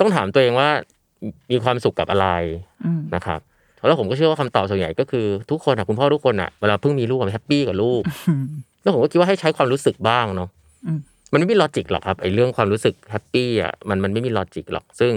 [0.00, 0.70] ต้องถามตัวเองว่า
[1.50, 2.28] มีความสุขกับอะไร
[2.84, 3.40] อืมนะครับ
[3.86, 8.46] แล้วผมก็เชื่อว่าคำตอบส่วนใหญ่ก็คือทุกคนอะคุณพ่อทุกคนอะเวลาเพิ่งมีลูกอะแฮปปี้กับลูกอืม
[8.82, 10.48] แล้วผมก็คิดว่าให้ใช้ความรู้สึกบ้างเนาะ
[10.86, 10.92] อื
[11.36, 15.12] มมันไม่มีลอจิกหรอกครับไอ้เรื่องความรู้สึกแฮปปี้อะมันมันไม่มีลอจิกหรอกซึ่ง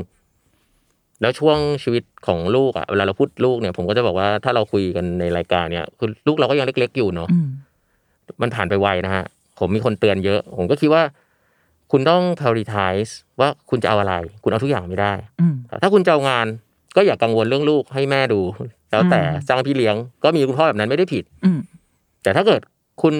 [1.21, 7.47] แล้วช่วงชีวิตของลูกอะเวลาเราพูดลูกเนี่ย ผมก็จะบอกว่าถ้าเราคุยกันในรายการเนี่ยคือลูกเราก็ยังเล็ก ๆ อยู่เนาะอืม
[8.41, 9.25] มันผ่านไปไวนะฮะ
[9.59, 11.03] ผมมีคนเตือนเยอะ ผมก็คิดว่า
[11.91, 16.45] คุณต้อง prioritize ว่าคุณจะเอาอะไร คุณเอาทุกอย่างไม่ได้อืมถ้าคุณจะเอางาน
[16.95, 18.41] ก็อย่ากังวลเรื่องลูกให้แม่ดู
[18.91, 21.59] แล้วแต่อืมจ้างพี่เลี้ยง ก็มีคุณพ่อแบบนั้นไม่ได้ผิดอืม
[22.23, 22.61] แต่ถ้าเกิด
[23.01, 23.15] คุณ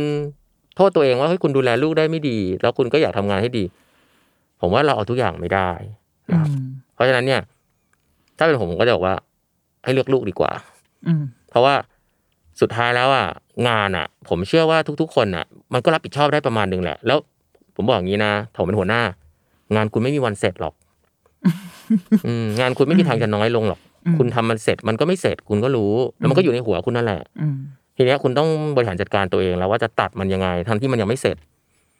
[0.79, 3.63] โทษตัวเองว่าเฮ้ยคุณดูแลลูกได้ไม่ดี แล้วคุณก็อยากทำงานให้ดี
[4.61, 5.69] ผมว่าเราเอาทุกอย่างไม่ได้
[6.29, 7.41] อืนะครับมเพราะฉะนั้นเนี่ย
[8.37, 9.15] ถ้าเป็นผมผมก็จะบอกว่า
[9.83, 10.51] ให้เลือกลูกดีกว่า
[11.07, 11.73] อืมเพราะว่า
[12.61, 13.27] สุดท้ายแล้วอะ
[13.67, 17.17] งานอะ ผมเชื่อว่าทุก ๆ คนอะ มันก็รับผิดชอบได้ประมาณหนึงแหละ แล้ว
[17.75, 19.01] ผมบอกอย่างนี้นะผมเป็นหัวหน้า
[19.75, 20.73] งานคุณไม่มีวันเสร็จหรอก
[22.25, 27.57] อืมงานคุณไม่มีทางจะน้อยลงหรอกอืมคุณทำมันเสร็จมันก็ไม่เสร็จคุณก็รู้แล้วมันก็อยู่ในหัวคุณนั่นแหละอืม
[27.99, 31.37] ทีเนี้ยคุณต้องบริหารจัดการตัวเองแล้วว่าจะตัดมันยังไง ทั้งที่มันยังไม่เสร็จ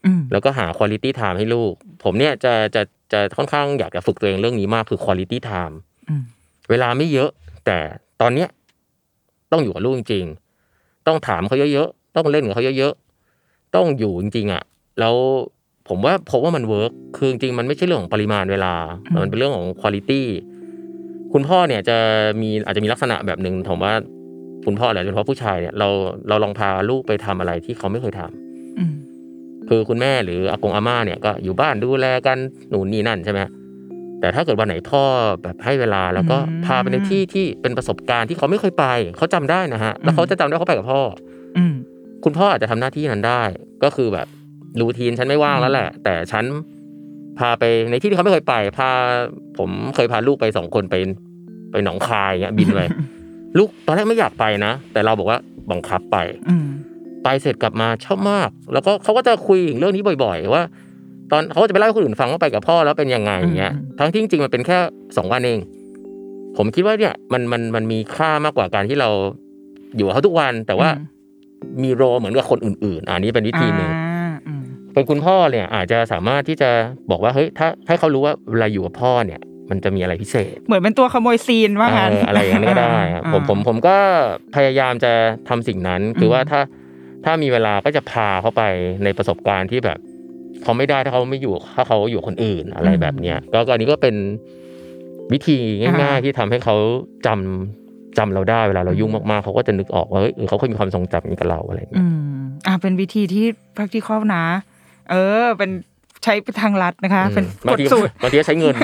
[0.06, 1.74] อืมแล้วก็หา quality time ให้ลูก
[2.04, 2.82] ผมเนี่ยจะจะ
[3.12, 5.76] จะค่อนข้างอยากจะฝึกตัวเองเรื่องนี้มากคือ quality time
[6.10, 6.24] อืม
[6.70, 7.30] เวลาไม่เยอะ
[7.66, 7.78] แต่
[8.22, 8.50] ตอนเนี้ย
[9.52, 14.64] ต้องอยู่กับลูกจริงๆต้องถามเขาเยอะๆต้องเล่นกับเขาเยอะๆต้องอยู่จริงๆอะ
[15.00, 15.16] แล้ว
[15.88, 18.74] ผมว่าผมว่ามันเวิร์กคือจริงๆมันไม่ใช่เรื่องของปริมาณเวลา
[19.22, 20.24] มันเป็นเรื่องของคุณ i t y
[21.34, 21.98] คุณพ่อเนี่ยจะ
[22.42, 23.94] มีอาจจะมีลักษณะแบบหนึ่งผมว่า
[24.66, 25.88] คุณพ่อแหละโดยเฉพาะผู้ชายเนี่ยเรา
[26.30, 28.94] เราลองพาลูกไปทำอะไรที่เขาไม่เคยทำอืม
[29.70, 32.38] คือคุณแม่หรืออากงอาม่าเนี่ยก็อยู่บ้านดูแลกัน
[32.70, 33.40] หนูนนี่นั่นใช่ไหม
[34.22, 35.04] แต่ถ้าเกิดวันไหนพ่อ
[35.44, 38.86] แบบให้เวลาแล้วก็อืมพาไปในที่ที่เป็นประสบการณ์ที่เขาไม่เคยไป
[39.18, 41.02] เขาจำได้นะฮะ แล้วเขาจะจำได้เขาไปกับพ่อ
[41.58, 41.74] อืม
[42.24, 43.44] คุณพ่ออาจจะทำหน้าที่นั้นได้
[43.84, 44.28] ก็คือแบบ
[44.80, 46.46] รูทีนฉันไม่ว่างแล้วแหละ แต่ฉัน
[47.40, 48.90] พาไปในที่ที่เขาไม่เคยไป พา
[49.58, 50.96] ผมเคยพาลูกไปสองคนไป
[51.72, 52.82] ไปหนองคายเงี้ยบินไป
[53.58, 55.40] ลูกตอนแรกไม่อยากไปนะ แต่เราบอกว่า
[55.72, 56.18] บังคับไป
[56.50, 56.68] อืม
[57.24, 60.64] ไปเสร็จกลับมาชอบมาก แล้วก็เขาก็จะคุยถึงเรื่องนี้บ่อย ๆ ว่า
[61.32, 64.78] ตอนเขาก็จะไปเล่าให้คนอื่นฟังว่าไปกับพ่อแล้วเป็นยังไงเงี้ยอืมทั้งที่จริงๆมันเป็นแค่
[65.18, 65.60] สองวันเอง
[66.58, 69.10] ผมคิดว่าเนี่ยมันมันมันมีค่ามากกว่าการที่เรา
[69.98, 71.18] อยู่กับเขาทุกวันแต่ว่าอืม
[71.84, 76.70] มีโรเหมือนกับคนอื่น ๆ อันนี้เป็นวิธีหนึ่งอ่าอืมเป็นคุณพ่อเนี่ยอาจจะสามารถที่จะ
[77.12, 79.40] บอกว่าเฮ้ยถ้าให้เขารู้ว่าเวลาอยู่กับพ่อเนี่ย
[79.70, 83.98] มันจะมีอะไรพิเศษ เหมือนเป็นตัวขโมยซีนว่างั้นเอออะไรอย่างนี้นก็ได้ครับผมผมผมก็
[84.56, 85.12] พยายามจะ
[85.50, 86.62] ทำสิ่งนั้น คือว่าถ้า
[87.26, 88.64] ถ้ามีเวลาก็จะพาเขาไป
[89.04, 90.00] ในประสบการณ์ที่แบบ
[90.64, 94.16] เขาไม่ได้ถ้าเขาไม่อยู่ถ้าเขาอยู่กับคนอื่นอะไรแบบเนี้ยก็ก็อันนี้ก็เป็น
[95.34, 95.58] วิธี
[96.02, 96.76] ง่าย ๆ ที่ทำให้เขา
[97.26, 102.10] จำจำเราได้เวลาเรายุ่งมากๆเขาก็จะนึกออกว่าเฮ้ยเออเขาเคยมีความทรงจำอย่างนี้กับเราอะไรอย่างเงี้อืย
[102.40, 103.46] มอ่าเป็นวิธีที่
[103.76, 104.46] practical นะ
[105.12, 105.70] เออ เป็น
[106.24, 108.76] ใช้ทางลัดนะคะ เป็นบากงดทีสูตรบางทีก็ใช้เงิน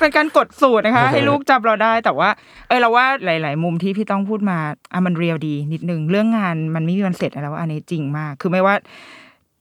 [0.00, 2.30] เป็นการกดสูตรนะคะ ให้ลูกจำเราได้แต่ว่า
[2.68, 4.58] เออเราว่าหลาย ๆ มุมที่พี่ต้องพูดมา
[4.92, 8.74] อะมัน real ดี นิดนึงเรื่องงานมันไม่มีวันเสร็จแล้วอันนี้จริงมาก คือไม่ว่า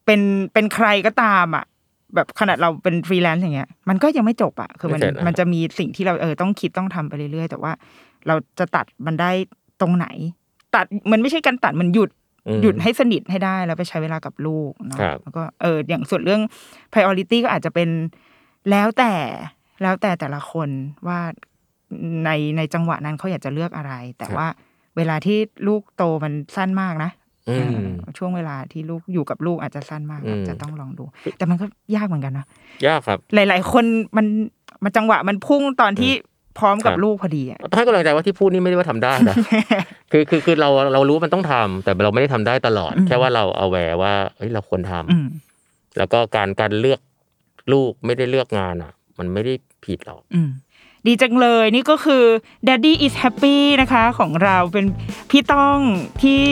[0.06, 0.22] เป็น
[0.54, 1.66] เป็นใครก็ตามอะ
[2.16, 7.72] แบบขนาดเราเป็นฟรีแลนซ์อย่างเงี้ยมันก็ยังไม่จบอะคือมันไม่เสร็จอะมันจะมีสิ่งที่เราเออต้องคิดต้องทำไปเรื่อย ๆ แต่ว่า
[8.28, 9.32] เราจะตัดมันได้
[9.82, 10.08] ตรงไหน
[10.76, 12.21] ตัดมันไม่ใช่การตัดมันหยุดอืม
[12.62, 16.42] หยุดให้สนิทให้ได้แล้วไปใช้เวลากับลูกเนาะครับแล้วก็เอออย่างส่วนเรื่อง
[16.92, 17.90] priority ก็อาจจะเป็น
[18.70, 19.14] แล้วแต่
[19.82, 20.70] แล้วแต่แต่ละคน
[21.08, 21.20] ว่า
[22.26, 24.48] ในในจังหวะนั้นเขาอยากจะเลือกอะไร แต่ว่า
[24.98, 25.38] เวลาที่
[25.68, 27.12] ลูกโตมันสั้นมากนะ
[27.50, 27.60] อืม
[28.02, 31.04] เออช่วงเวลาที่ลูกอยู่กับลูกอาจจะสั้นมากอืมอาจจะต้องลองดู
[31.38, 31.66] แต่มันก็
[31.96, 32.46] ยากเหมือนกันนะ
[32.88, 33.86] ยากครับ หลาย ๆ คน
[34.18, 34.26] มัน
[34.84, 36.12] มันจังหวะมันพุ่งตอนที่
[36.60, 39.36] พร้อมกับครับลูกพอดีอะให้กำลังใจว่าที่พูดนี่ไม่ได้ว่าทำได้นะ
[40.12, 45.28] คือคือคือเราเรารู้ว่ามันต้องทำแต่เราไม่ได้ทำได้ตลอดอืมแค่ว่าเราเอาแวร์ว่าเฮ้ยเราควรทำอืม
[45.98, 47.00] แล้วก็การการเลือก
[47.74, 49.54] ลูกไม่ได้เลือกงานอะ มันไม่ได้
[49.86, 50.50] ผิดหรอกอืม
[51.08, 52.24] ดีจังเลยนี่ก็คือ
[52.68, 54.86] Daddy is happy นะคะของเราเป็น
[55.30, 55.78] พี่ต้อง
[56.22, 56.44] ที่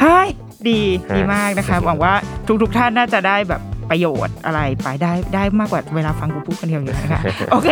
[0.00, 0.28] เฮ้ย
[0.68, 0.80] ดี
[1.10, 2.14] ฮะดีมากนะคะหวังว่า
[2.62, 7.20] ทุกๆท่านน่าจะได้แบบ ประโยชน์อะไรไปได้ได้มากกว่าเวลาฟังกูพูดคนเดียวอยู่นะคะ
[7.52, 7.70] โอเค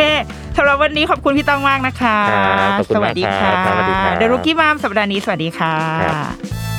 [0.57, 6.74] สำหรับวันนี้ขอบคุณพี่ต้องมากนะคะครับขอบคุณสมากวัสดีครัค่ะบครับสวัสดีครับเดรุกี้มามสัปดาห์นี้สวัสดีค่ะครับ